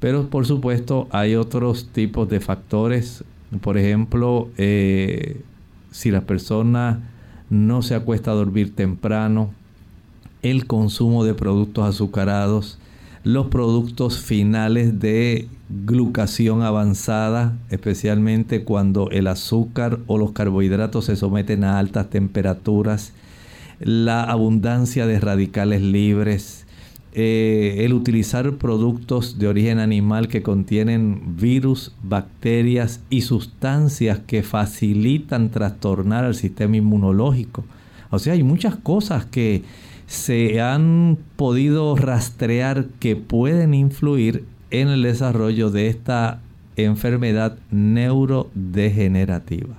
[0.01, 3.23] Pero por supuesto hay otros tipos de factores.
[3.61, 5.41] Por ejemplo, eh,
[5.91, 7.11] si la persona
[7.49, 9.51] no se acuesta a dormir temprano,
[10.43, 12.79] el consumo de productos azucarados,
[13.23, 21.65] los productos finales de glucación avanzada, especialmente cuando el azúcar o los carbohidratos se someten
[21.65, 23.13] a altas temperaturas,
[23.79, 26.67] la abundancia de radicales libres,
[27.13, 35.51] eh, el utilizar productos de origen animal que contienen virus, bacterias y sustancias que facilitan
[35.51, 37.65] trastornar al sistema inmunológico.
[38.11, 39.63] O sea, hay muchas cosas que
[40.11, 46.41] se han podido rastrear que pueden influir en el desarrollo de esta
[46.75, 49.77] enfermedad neurodegenerativa.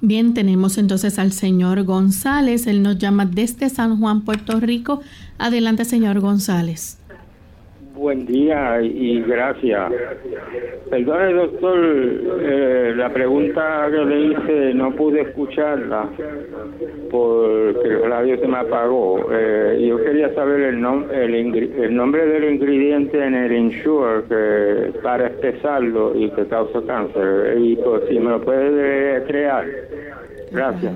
[0.00, 2.68] Bien, tenemos entonces al señor González.
[2.68, 5.00] Él nos llama desde San Juan, Puerto Rico.
[5.38, 6.98] Adelante, señor González.
[7.94, 9.92] Buen día y gracias.
[10.90, 16.08] Perdone, doctor, eh, la pregunta que le hice no pude escucharla
[17.08, 19.28] porque el radio se me apagó.
[19.30, 26.16] Eh, yo quería saber el, el, nombre del ingrediente en el Insure que, para espesarlo
[26.16, 27.56] y que causa cáncer.
[27.60, 29.66] Y pues, si me lo puede crear.
[30.50, 30.94] Gracias.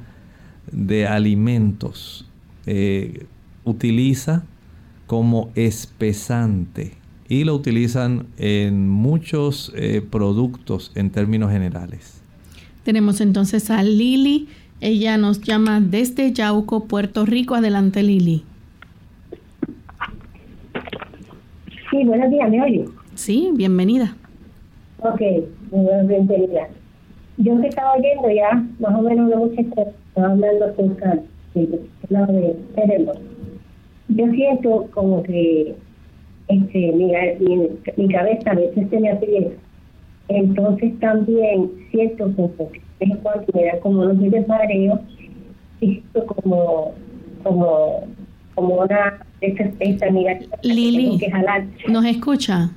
[0.70, 2.28] de alimentos
[2.66, 3.26] eh,
[3.64, 4.44] utiliza
[5.08, 6.92] como espesante
[7.28, 12.22] y lo utilizan en muchos eh, productos en términos generales.
[12.84, 14.46] Tenemos entonces a Lili
[14.80, 17.56] ella nos llama desde Yauco, Puerto Rico.
[17.56, 18.44] Adelante, Lili.
[21.94, 22.84] Sí, buenos días, ¿me oye?
[23.14, 24.16] Sí, bienvenida.
[24.98, 25.20] Ok,
[25.70, 26.66] bienvenida.
[27.36, 31.22] yo que estaba oyendo ya, más o menos una muchacha estaba hablando acerca
[31.54, 31.78] de
[32.08, 33.12] lado de cerebro.
[34.08, 35.76] Yo siento como que
[36.48, 39.54] este mi, mi, mi cabeza a veces se me aprieta.
[40.26, 44.98] Entonces también siento como que de cuando me da como unos de mareo,
[45.78, 46.92] siento como,
[47.44, 48.00] como,
[48.54, 50.06] como una esta, esta
[50.62, 51.18] Lili,
[51.88, 52.70] ¿nos escucha?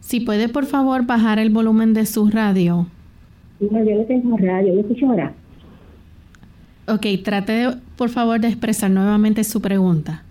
[0.00, 2.86] Si puede, por favor, bajar el volumen de su radio.
[3.60, 5.32] No, yo no tengo radio, ¿me escucho ahora?
[6.88, 10.24] Ok, trate, por favor, de expresar nuevamente su pregunta.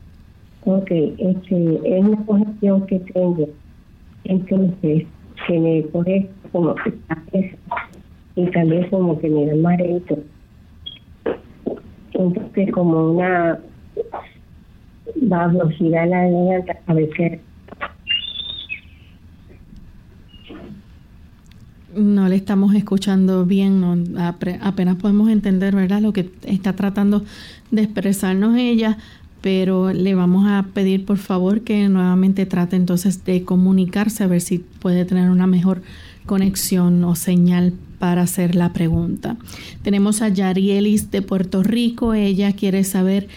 [0.66, 3.48] Ok, este, es una congestión que tengo.
[4.26, 5.06] Entonces,
[5.48, 6.76] se me pone como
[8.36, 10.20] y también como que me da marito.
[12.14, 13.60] Entonces, como una
[15.32, 17.40] la garganta a veces
[21.96, 23.98] No le estamos escuchando bien, no,
[24.62, 26.00] apenas podemos entender, ¿verdad?
[26.00, 27.26] Lo que está tratando
[27.70, 28.98] de expresarnos ella,
[29.42, 34.40] pero le vamos a pedir por favor que nuevamente trate entonces de comunicarse a ver
[34.40, 35.82] si puede tener una mejor
[36.26, 39.36] conexión o señal para hacer la pregunta.
[39.84, 43.28] Tenemos a Yarielis de Puerto Rico, ella quiere saber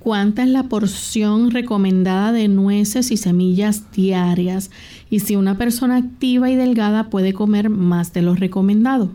[0.00, 4.70] cuánta es la porción recomendada de nueces y semillas diarias
[5.10, 9.10] y si una persona activa y delgada puede comer más de lo recomendado.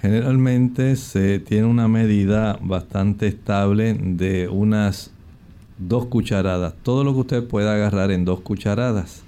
[0.00, 5.10] Generalmente se tiene una medida bastante estable de unas
[5.78, 6.74] dos cucharadas.
[6.82, 9.22] Todo lo que usted pueda agarrar en dos cucharadas.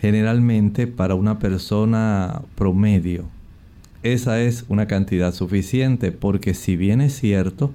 [0.00, 3.24] Generalmente para una persona promedio,
[4.02, 7.72] esa es una cantidad suficiente porque si bien es cierto,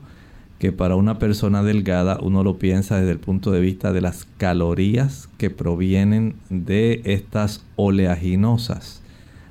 [0.62, 4.28] que para una persona delgada uno lo piensa desde el punto de vista de las
[4.38, 9.02] calorías que provienen de estas oleaginosas.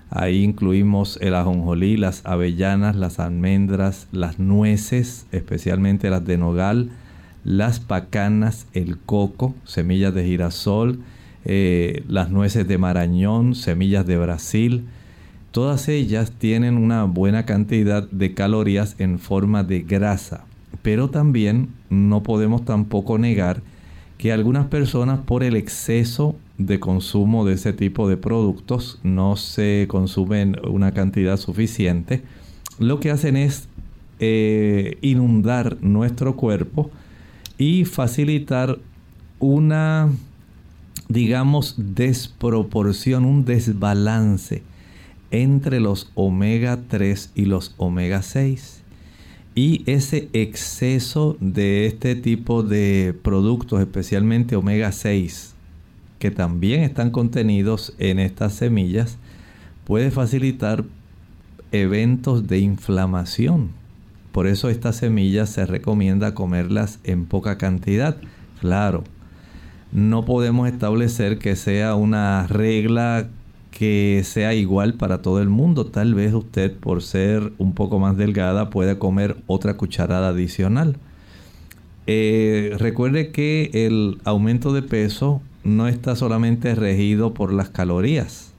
[0.09, 6.91] Ahí incluimos el ajonjolí, las avellanas, las almendras, las nueces, especialmente las de nogal,
[7.43, 11.01] las pacanas, el coco, semillas de girasol,
[11.45, 14.85] eh, las nueces de marañón, semillas de Brasil.
[15.51, 20.45] Todas ellas tienen una buena cantidad de calorías en forma de grasa
[20.83, 23.63] pero también no podemos tampoco negar
[24.19, 29.87] que algunas personas por el exceso de consumo de ese tipo de productos no se
[29.89, 32.23] consumen una cantidad suficiente,
[32.79, 33.69] lo que hacen es
[34.19, 36.91] eh, inundar nuestro cuerpo
[37.57, 38.79] y facilitar
[39.39, 40.11] una,
[41.09, 44.63] digamos, desproporción, un desbalance
[45.31, 48.80] entre los omega 3 y los omega 6.
[49.63, 55.55] Y ese exceso de este tipo de productos, especialmente omega 6,
[56.19, 59.19] que también están contenidos en estas semillas,
[59.85, 60.85] puede facilitar
[61.73, 63.69] eventos de inflamación.
[64.33, 68.17] Por eso estas semillas se recomienda comerlas en poca cantidad.
[68.63, 69.05] Claro,
[69.93, 73.29] no podemos establecer que sea una regla
[73.71, 75.87] que sea igual para todo el mundo.
[75.87, 80.97] Tal vez usted por ser un poco más delgada puede comer otra cucharada adicional.
[82.07, 88.53] Eh, recuerde que el aumento de peso no está solamente regido por las calorías.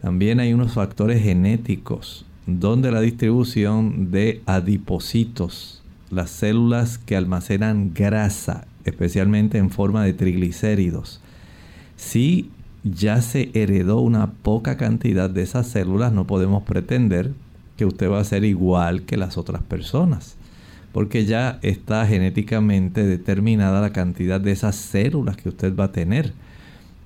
[0.00, 8.66] También hay unos factores genéticos donde la distribución de adipocitos, las células que almacenan grasa,
[8.84, 11.20] especialmente en forma de triglicéridos,
[11.96, 12.50] si
[12.84, 17.32] ya se heredó una poca cantidad de esas células, no podemos pretender
[17.76, 20.36] que usted va a ser igual que las otras personas,
[20.92, 26.32] porque ya está genéticamente determinada la cantidad de esas células que usted va a tener.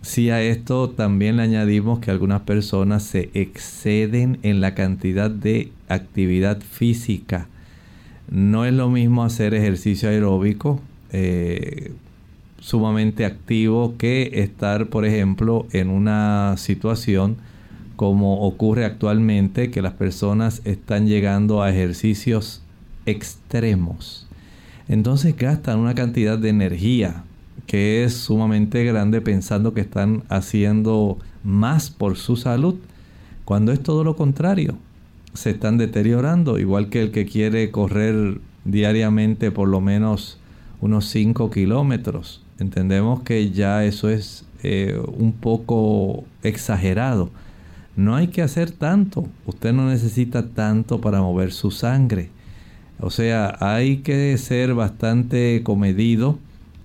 [0.02, 5.72] Si a esto también le añadimos que algunas personas se exceden en la cantidad de
[5.88, 7.48] actividad física,
[8.30, 10.80] no es lo mismo hacer ejercicio aeróbico,
[11.12, 11.92] eh,
[12.64, 17.36] sumamente activo que estar, por ejemplo, en una situación
[17.94, 22.62] como ocurre actualmente, que las personas están llegando a ejercicios
[23.04, 24.26] extremos.
[24.88, 27.24] Entonces gastan una cantidad de energía
[27.66, 32.76] que es sumamente grande pensando que están haciendo más por su salud,
[33.44, 34.78] cuando es todo lo contrario.
[35.34, 40.38] Se están deteriorando, igual que el que quiere correr diariamente por lo menos
[40.80, 47.30] unos 5 kilómetros entendemos que ya eso es eh, un poco exagerado.
[47.96, 49.28] No hay que hacer tanto.
[49.46, 52.30] Usted no necesita tanto para mover su sangre.
[52.98, 56.38] O sea, hay que ser bastante comedido.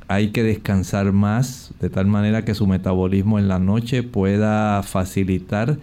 [0.08, 5.78] Hay que descansar más de tal manera que su metabolismo en la noche pueda facilitar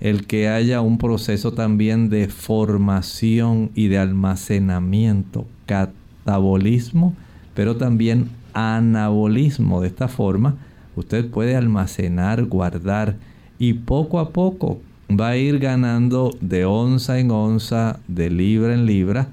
[0.00, 7.14] el que haya un proceso también de formación y de almacenamiento, catabolismo,
[7.54, 9.80] pero también anabolismo.
[9.80, 10.56] De esta forma,
[10.96, 13.16] usted puede almacenar, guardar
[13.58, 14.80] y poco a poco
[15.10, 19.28] va a ir ganando de onza en onza, de libra en libra,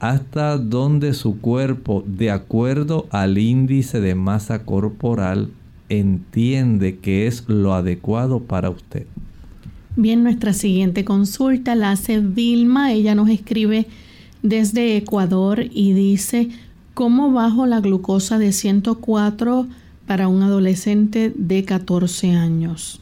[0.00, 5.50] hasta donde su cuerpo, de acuerdo al índice de masa corporal,
[5.88, 9.06] entiende que es lo adecuado para usted.
[9.94, 12.92] Bien, nuestra siguiente consulta la hace Vilma.
[12.92, 13.86] Ella nos escribe
[14.42, 16.48] desde Ecuador y dice,
[16.94, 19.66] ¿cómo bajo la glucosa de 104
[20.06, 23.00] para un adolescente de 14 años?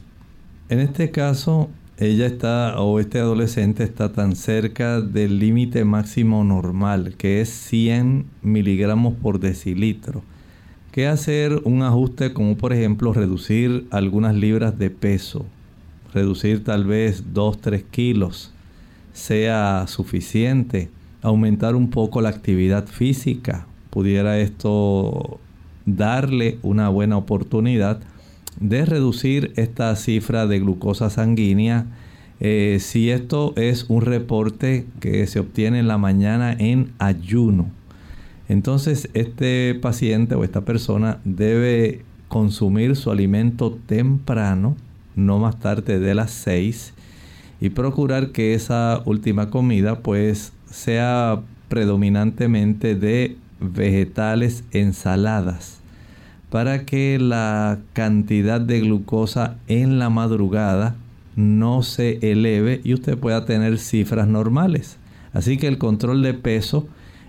[0.69, 7.15] En este caso, ella está o este adolescente está tan cerca del límite máximo normal,
[7.17, 10.23] que es 100 miligramos por decilitro,
[10.91, 15.45] que hacer un ajuste como por ejemplo reducir algunas libras de peso.
[16.13, 18.51] Reducir tal vez 2-3 kilos
[19.13, 20.89] sea suficiente,
[21.21, 25.39] aumentar un poco la actividad física, pudiera esto
[25.85, 27.99] darle una buena oportunidad
[28.59, 31.85] de reducir esta cifra de glucosa sanguínea.
[32.39, 37.69] Eh, si esto es un reporte que se obtiene en la mañana en ayuno,
[38.49, 44.75] entonces este paciente o esta persona debe consumir su alimento temprano,
[45.15, 46.93] no más tarde de las 6
[47.61, 55.79] y procurar que esa última comida pues sea predominantemente de vegetales ensaladas
[56.49, 60.95] para que la cantidad de glucosa en la madrugada
[61.37, 64.97] no se eleve y usted pueda tener cifras normales.
[65.31, 66.87] Así que el control de peso,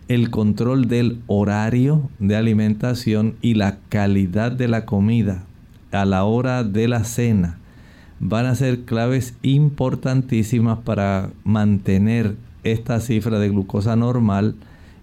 [0.08, 5.44] el control del horario de alimentación y la calidad de la comida
[5.92, 7.58] a la hora de la cena
[8.18, 14.56] van a ser claves importantísimas para mantener esta cifra de glucosa normal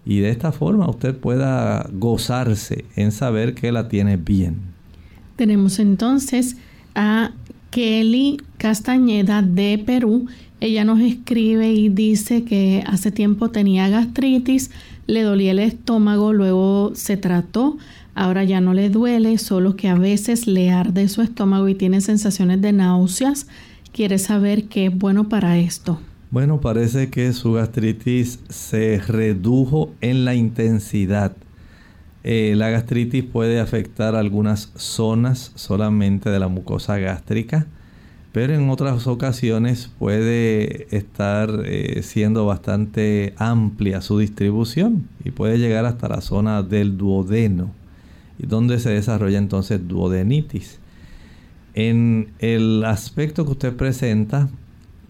[0.10, 4.58] y de esta forma usted pueda gozarse en saber que la tiene bien.
[5.36, 6.58] Tenemos entonces
[6.96, 7.32] a
[7.70, 10.26] Kelly Castañeda de Perú.
[10.60, 14.72] Ella nos escribe y dice que hace tiempo tenía gastritis,
[15.06, 17.78] le dolía el estómago, luego se trató
[18.20, 22.02] Ahora ya no le duele, solo que a veces le arde su estómago y tiene
[22.02, 23.48] sensaciones de náuseas.
[23.94, 26.02] Quiere saber qué es bueno para esto.
[26.32, 31.36] Bueno, parece que su gastritis se redujo en la intensidad.
[32.24, 37.66] Eh, la gastritis puede afectar algunas zonas solamente de la mucosa gástrica,
[38.32, 45.86] pero en otras ocasiones puede estar eh, siendo bastante amplia su distribución y puede llegar
[45.86, 47.72] hasta la zona del duodeno
[48.48, 50.80] donde se desarrolla entonces duodenitis.
[51.74, 54.50] En el aspecto que usted presenta,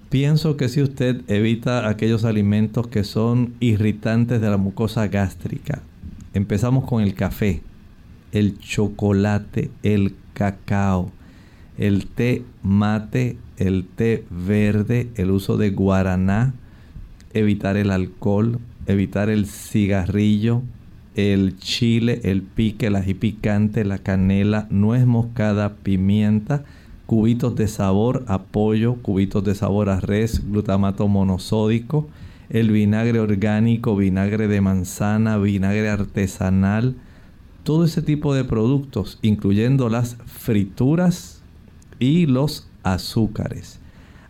[0.09, 5.81] pienso que si usted evita aquellos alimentos que son irritantes de la mucosa gástrica,
[6.33, 7.61] empezamos con el café,
[8.31, 11.11] el chocolate, el cacao,
[11.77, 16.53] el té mate, el té verde, el uso de guaraná,
[17.33, 20.63] evitar el alcohol, evitar el cigarrillo,
[21.15, 26.63] el chile, el pique, el ají picante, la canela, nuez moscada, pimienta,
[27.09, 32.07] cubitos de sabor a pollo, cubitos de sabor a res, glutamato monosódico,
[32.51, 36.93] el vinagre orgánico, vinagre de manzana, vinagre artesanal,
[37.63, 41.41] todo ese tipo de productos, incluyendo las frituras
[41.97, 43.79] y los azúcares.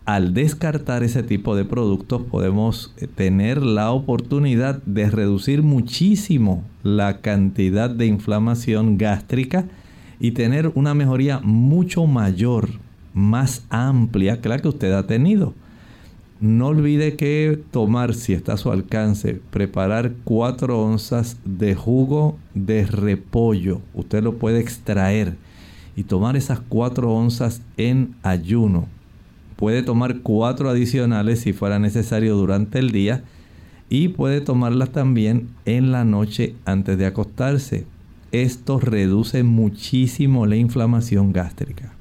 [0.05, 7.19] Al descartar ese tipo de productos podemos eh, tener la oportunidad de reducir muchísimo la
[7.19, 9.65] cantidad de inflamación gástrica
[10.19, 12.69] y tener una mejoría mucho mayor,
[13.13, 15.53] más amplia que la que usted ha tenido.
[16.39, 22.85] No olvide que tomar, si está a su alcance, preparar 4 onzas de jugo de
[22.85, 23.81] repollo.
[23.93, 25.35] Usted lo puede extraer
[25.95, 28.87] y tomar esas 4 onzas en ayuno
[29.59, 33.23] puede tomar cuatro adicionales si fuera necesario durante el día
[33.89, 37.85] y puede tomarlas también en la noche antes de acostarse.
[38.31, 41.93] Esto reduce muchísimo la inflamación gástrica.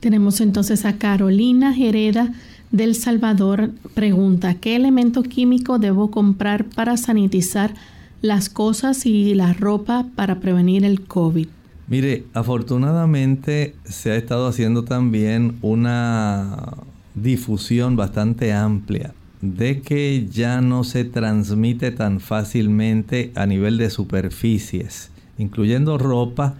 [0.00, 2.32] Tenemos entonces a Carolina Gereda
[2.70, 3.70] del Salvador.
[3.94, 7.74] Pregunta, ¿qué elemento químico debo comprar para sanitizar
[8.20, 11.48] las cosas y la ropa para prevenir el COVID?
[11.86, 16.74] Mire, afortunadamente se ha estado haciendo también una
[17.14, 25.10] difusión bastante amplia de que ya no se transmite tan fácilmente a nivel de superficies,
[25.38, 26.54] incluyendo ropa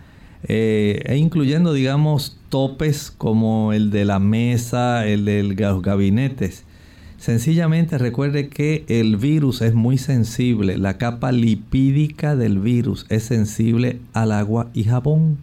[0.47, 6.65] eh, e incluyendo, digamos, topes como el de la mesa, el de los gabinetes.
[7.17, 14.01] Sencillamente recuerde que el virus es muy sensible, la capa lipídica del virus es sensible
[14.13, 15.39] al agua y jabón.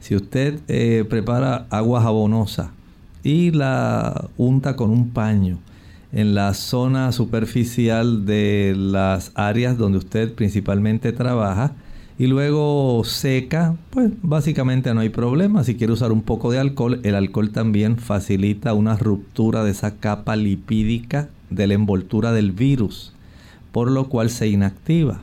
[0.00, 2.72] Si usted eh, prepara agua jabonosa
[3.22, 5.58] y la unta con un paño
[6.12, 11.74] en la zona superficial de las áreas donde usted principalmente trabaja,
[12.18, 15.64] y luego seca, pues básicamente no hay problema.
[15.64, 19.96] Si quiere usar un poco de alcohol, el alcohol también facilita una ruptura de esa
[19.96, 23.12] capa lipídica de la envoltura del virus,
[23.72, 25.22] por lo cual se inactiva.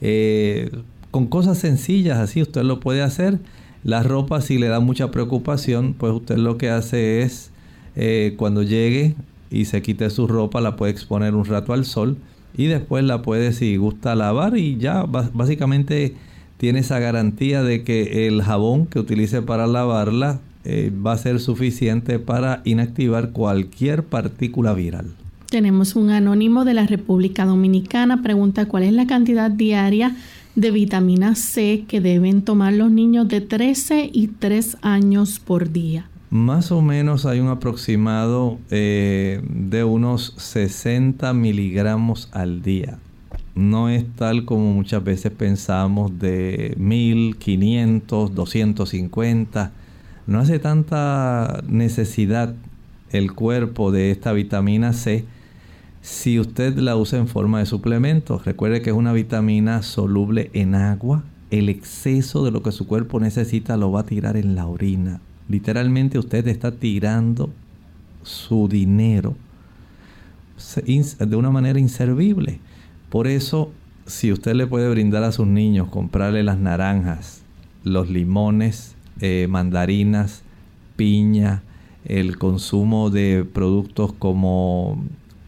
[0.00, 0.70] Eh,
[1.12, 3.38] con cosas sencillas así usted lo puede hacer.
[3.84, 7.50] La ropa si le da mucha preocupación, pues usted lo que hace es
[7.94, 9.14] eh, cuando llegue
[9.48, 12.18] y se quite su ropa la puede exponer un rato al sol
[12.56, 16.14] y después la puede si gusta lavar y ya básicamente
[16.56, 21.38] tiene esa garantía de que el jabón que utilice para lavarla eh, va a ser
[21.38, 25.14] suficiente para inactivar cualquier partícula viral.
[25.50, 30.16] Tenemos un anónimo de la República Dominicana, pregunta cuál es la cantidad diaria
[30.56, 36.08] de vitamina C que deben tomar los niños de 13 y 3 años por día.
[36.30, 42.98] Más o menos hay un aproximado eh, de unos 60 miligramos al día.
[43.54, 49.70] No es tal como muchas veces pensamos de 1500, 250.
[50.26, 52.56] No hace tanta necesidad
[53.12, 55.24] el cuerpo de esta vitamina C
[56.00, 58.42] si usted la usa en forma de suplemento.
[58.44, 61.22] Recuerde que es una vitamina soluble en agua.
[61.52, 65.20] El exceso de lo que su cuerpo necesita lo va a tirar en la orina
[65.48, 67.50] Literalmente usted está tirando
[68.22, 69.36] su dinero
[71.18, 72.60] de una manera inservible.
[73.10, 73.72] Por eso,
[74.06, 77.42] si usted le puede brindar a sus niños, comprarle las naranjas,
[77.84, 80.42] los limones, eh, mandarinas,
[80.96, 81.62] piña,
[82.04, 85.02] el consumo de productos como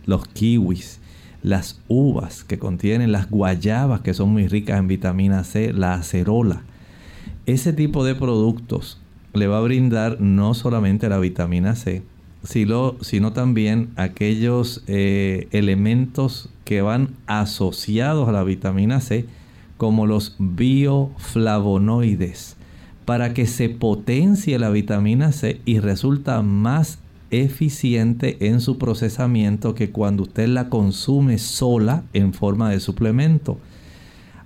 [0.06, 1.00] los kiwis,
[1.42, 6.62] las uvas que contienen las guayabas que son muy ricas en vitamina C, la acerola.
[7.46, 9.00] Ese tipo de productos
[9.34, 12.02] le va a brindar no solamente la vitamina C,
[12.42, 19.24] sino, sino también aquellos eh, elementos que van asociados a la vitamina C,
[19.76, 22.56] como los bioflavonoides,
[23.04, 26.98] para que se potencie la vitamina C y resulta más
[27.30, 33.58] eficiente en su procesamiento que cuando usted la consume sola en forma de suplemento.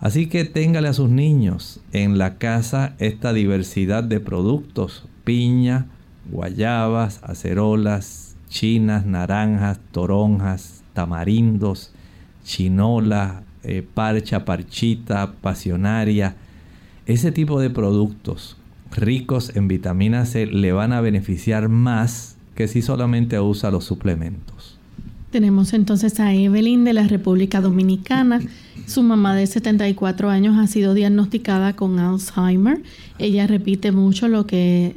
[0.03, 5.87] Así que téngale a sus niños en la casa esta diversidad de productos, piña,
[6.29, 11.93] guayabas, acerolas, chinas, naranjas, toronjas, tamarindos,
[12.43, 16.35] chinola, eh, parcha, parchita, pasionaria.
[17.07, 18.57] Ese tipo de productos
[18.91, 24.52] ricos en vitamina C le van a beneficiar más que si solamente usa los suplementos.
[25.33, 28.43] Tenemos entonces a Evelyn de la República Dominicana.
[28.87, 32.83] Su mamá de 74 años ha sido diagnosticada con Alzheimer.
[33.19, 34.95] Ella repite mucho lo que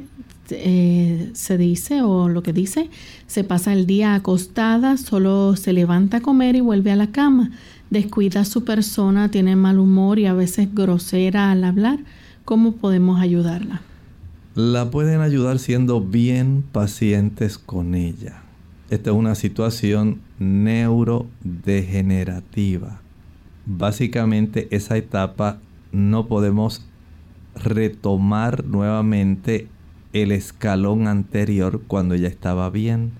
[0.50, 2.90] eh, se dice o lo que dice.
[3.28, 7.52] Se pasa el día acostada, solo se levanta a comer y vuelve a la cama.
[7.90, 12.00] Descuida a su persona, tiene mal humor y a veces grosera al hablar.
[12.44, 13.84] ¿Cómo podemos ayudarla?
[14.54, 18.45] La pueden ayudar siendo bien pacientes con ella.
[18.90, 23.02] Esta es una situación neurodegenerativa
[23.66, 25.60] básicamente esa etapa
[25.92, 26.86] no podemos
[27.56, 29.68] retomar nuevamente
[30.14, 33.12] el escalón anterior cuando ya estaba bien.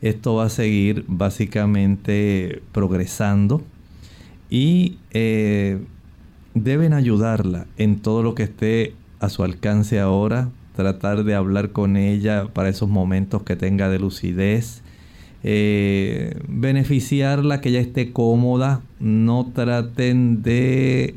[0.00, 3.62] Esto va a seguir básicamente progresando
[4.50, 5.80] y eh,
[6.54, 11.96] deben ayudarla en todo lo que esté a su alcance ahora, tratar de hablar con
[11.96, 14.82] ella para esos momentos que tenga de lucidez,
[15.42, 18.82] eh, beneficiarla, que ella esté cómoda.
[19.00, 21.16] No traten de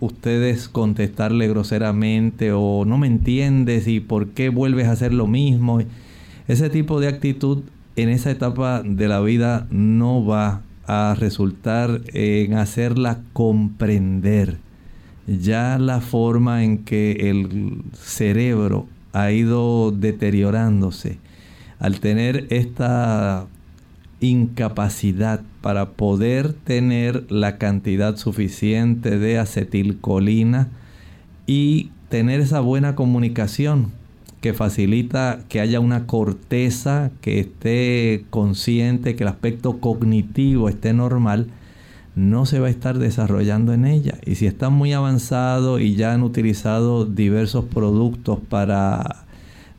[0.00, 5.80] ustedes contestarle groseramente o no me entiendes y por qué vuelves a hacer lo mismo.
[6.48, 7.62] Ese tipo de actitud
[7.96, 14.63] en esa etapa de la vida no va a resultar en hacerla comprender
[15.26, 21.18] ya la forma en que el cerebro ha ido deteriorándose
[21.78, 23.46] al tener esta
[24.20, 30.68] incapacidad para poder tener la cantidad suficiente de acetilcolina
[31.46, 33.92] y tener esa buena comunicación
[34.40, 41.48] que facilita que haya una corteza que esté consciente, que el aspecto cognitivo esté normal,
[42.16, 44.18] no se va a estar desarrollando en ella.
[44.24, 49.24] Y si está muy avanzado y ya han utilizado diversos productos para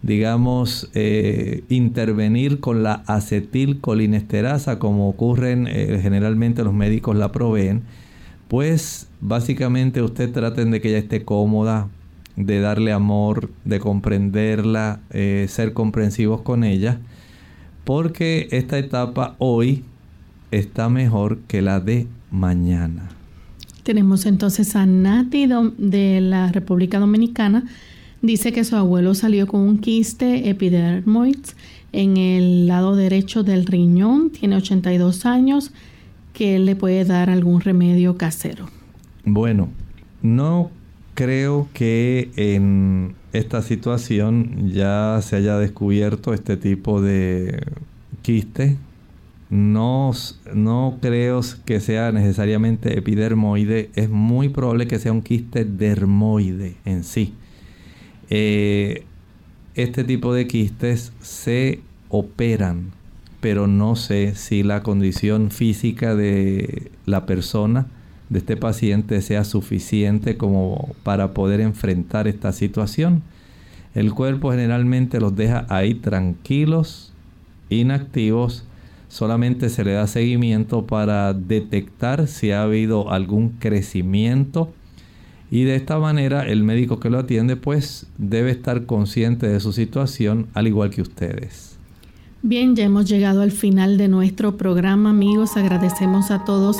[0.05, 7.81] digamos, eh, intervenir con la acetilcolinesterasa como ocurren eh, generalmente los médicos la proveen,
[8.47, 11.89] pues básicamente usted traten de que ella esté cómoda,
[12.35, 16.99] de darle amor, de comprenderla, eh, ser comprensivos con ella,
[17.83, 19.85] porque esta etapa hoy
[20.57, 23.09] está mejor que la de mañana.
[23.83, 25.47] Tenemos entonces a Nati
[25.77, 27.65] de la República Dominicana.
[28.21, 31.55] Dice que su abuelo salió con un quiste epidermoides
[31.91, 35.71] en el lado derecho del riñón, tiene 82 años,
[36.33, 38.67] que él le puede dar algún remedio casero.
[39.23, 39.69] Bueno,
[40.21, 40.71] no
[41.13, 47.63] creo que en esta situación ya se haya descubierto este tipo de
[48.21, 48.77] quiste.
[49.49, 50.11] No,
[50.53, 57.03] no creo que sea necesariamente epidermoide, es muy probable que sea un quiste dermoide en
[57.03, 57.33] sí.
[58.29, 59.03] Eh,
[59.75, 62.91] este tipo de quistes se operan,
[63.39, 67.87] pero no sé si la condición física de la persona
[68.29, 73.21] de este paciente sea suficiente como para poder enfrentar esta situación.
[73.93, 77.13] El cuerpo generalmente los deja ahí tranquilos,
[77.69, 78.65] inactivos,
[79.15, 84.73] solamente se le da seguimiento para detectar si ha habido algún crecimiento.
[85.49, 89.71] Y de esta manera el médico que lo atiende pues debe estar consciente de su
[89.71, 91.77] situación al igual que ustedes.
[92.41, 96.75] Bien, ya hemos llegado al final de nuestro programa amigos, agradecemos a todos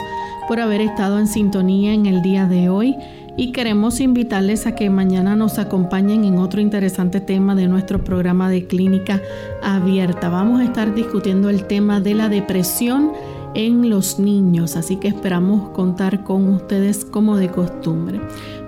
[0.50, 2.96] por haber estado en sintonía en el día de hoy
[3.38, 8.50] y queremos invitarles a que mañana nos acompañen en otro interesante tema de nuestro programa
[8.50, 9.22] de clínica
[9.62, 10.30] abierta.
[10.30, 13.12] Vamos a estar discutiendo el tema de la depresión
[13.54, 18.22] en los niños, así que esperamos contar con ustedes como de costumbre.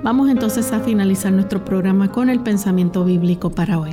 [0.04, 3.92] Vamos entonces a finalizar nuestro programa con el pensamiento bíblico para hoy.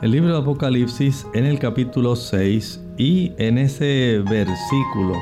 [0.00, 5.14] El libro de Apocalipsis en el capítulo 6 y en ese versículo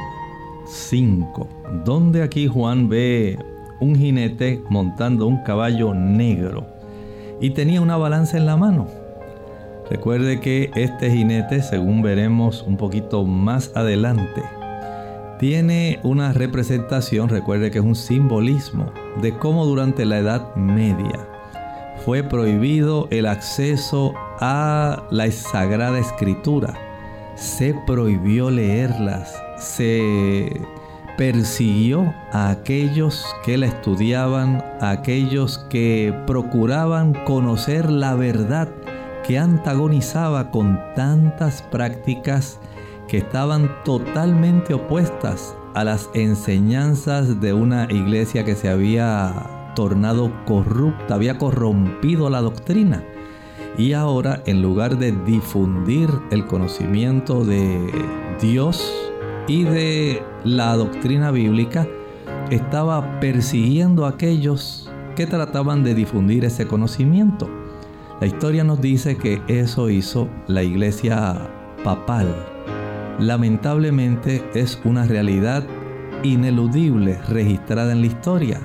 [0.67, 1.49] 5,
[1.85, 3.39] donde aquí Juan ve
[3.81, 6.67] un jinete montando un caballo negro
[7.41, 8.87] y tenía una balanza en la mano.
[9.91, 14.43] Recuerde que este jinete, según veremos un poquito más adelante,
[15.41, 21.27] tiene una representación, recuerde que es un simbolismo, de cómo durante la Edad Media
[22.05, 26.75] fue prohibido el acceso a la Sagrada Escritura.
[27.35, 30.61] Se prohibió leerlas, se
[31.21, 38.71] persiguió a aquellos que la estudiaban, a aquellos que procuraban conocer la verdad
[39.27, 42.59] que antagonizaba con tantas prácticas
[43.07, 49.35] que estaban totalmente opuestas a las enseñanzas de una iglesia que se había
[49.77, 53.05] tornado corrupta, había corrompido la doctrina.
[53.77, 57.93] Y ahora, en lugar de difundir el conocimiento de
[58.41, 59.11] Dios,
[59.51, 61.87] y de la doctrina bíblica,
[62.51, 67.49] estaba persiguiendo a aquellos que trataban de difundir ese conocimiento.
[68.21, 71.51] La historia nos dice que eso hizo la iglesia
[71.85, 72.35] papal.
[73.19, 75.65] Lamentablemente es una realidad
[76.23, 78.61] ineludible registrada en la historia,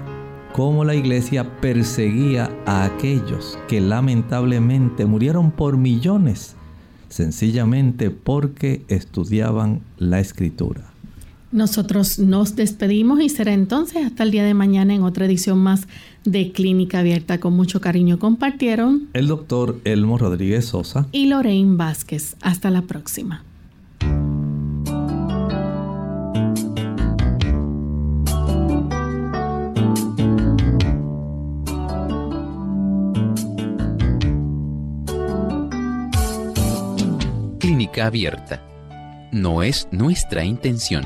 [0.54, 6.56] cómo la iglesia perseguía a aquellos que lamentablemente murieron por millones
[7.10, 10.95] sencillamente porque estudiaban la escritura.
[11.56, 15.88] Nosotros nos despedimos y será entonces hasta el día de mañana en otra edición más
[16.26, 17.40] de Clínica Abierta.
[17.40, 22.36] Con mucho cariño compartieron el doctor Elmo Rodríguez Sosa y Lorraine Vázquez.
[22.42, 23.44] Hasta la próxima.
[38.02, 38.62] abierta.
[39.32, 41.06] No es nuestra intención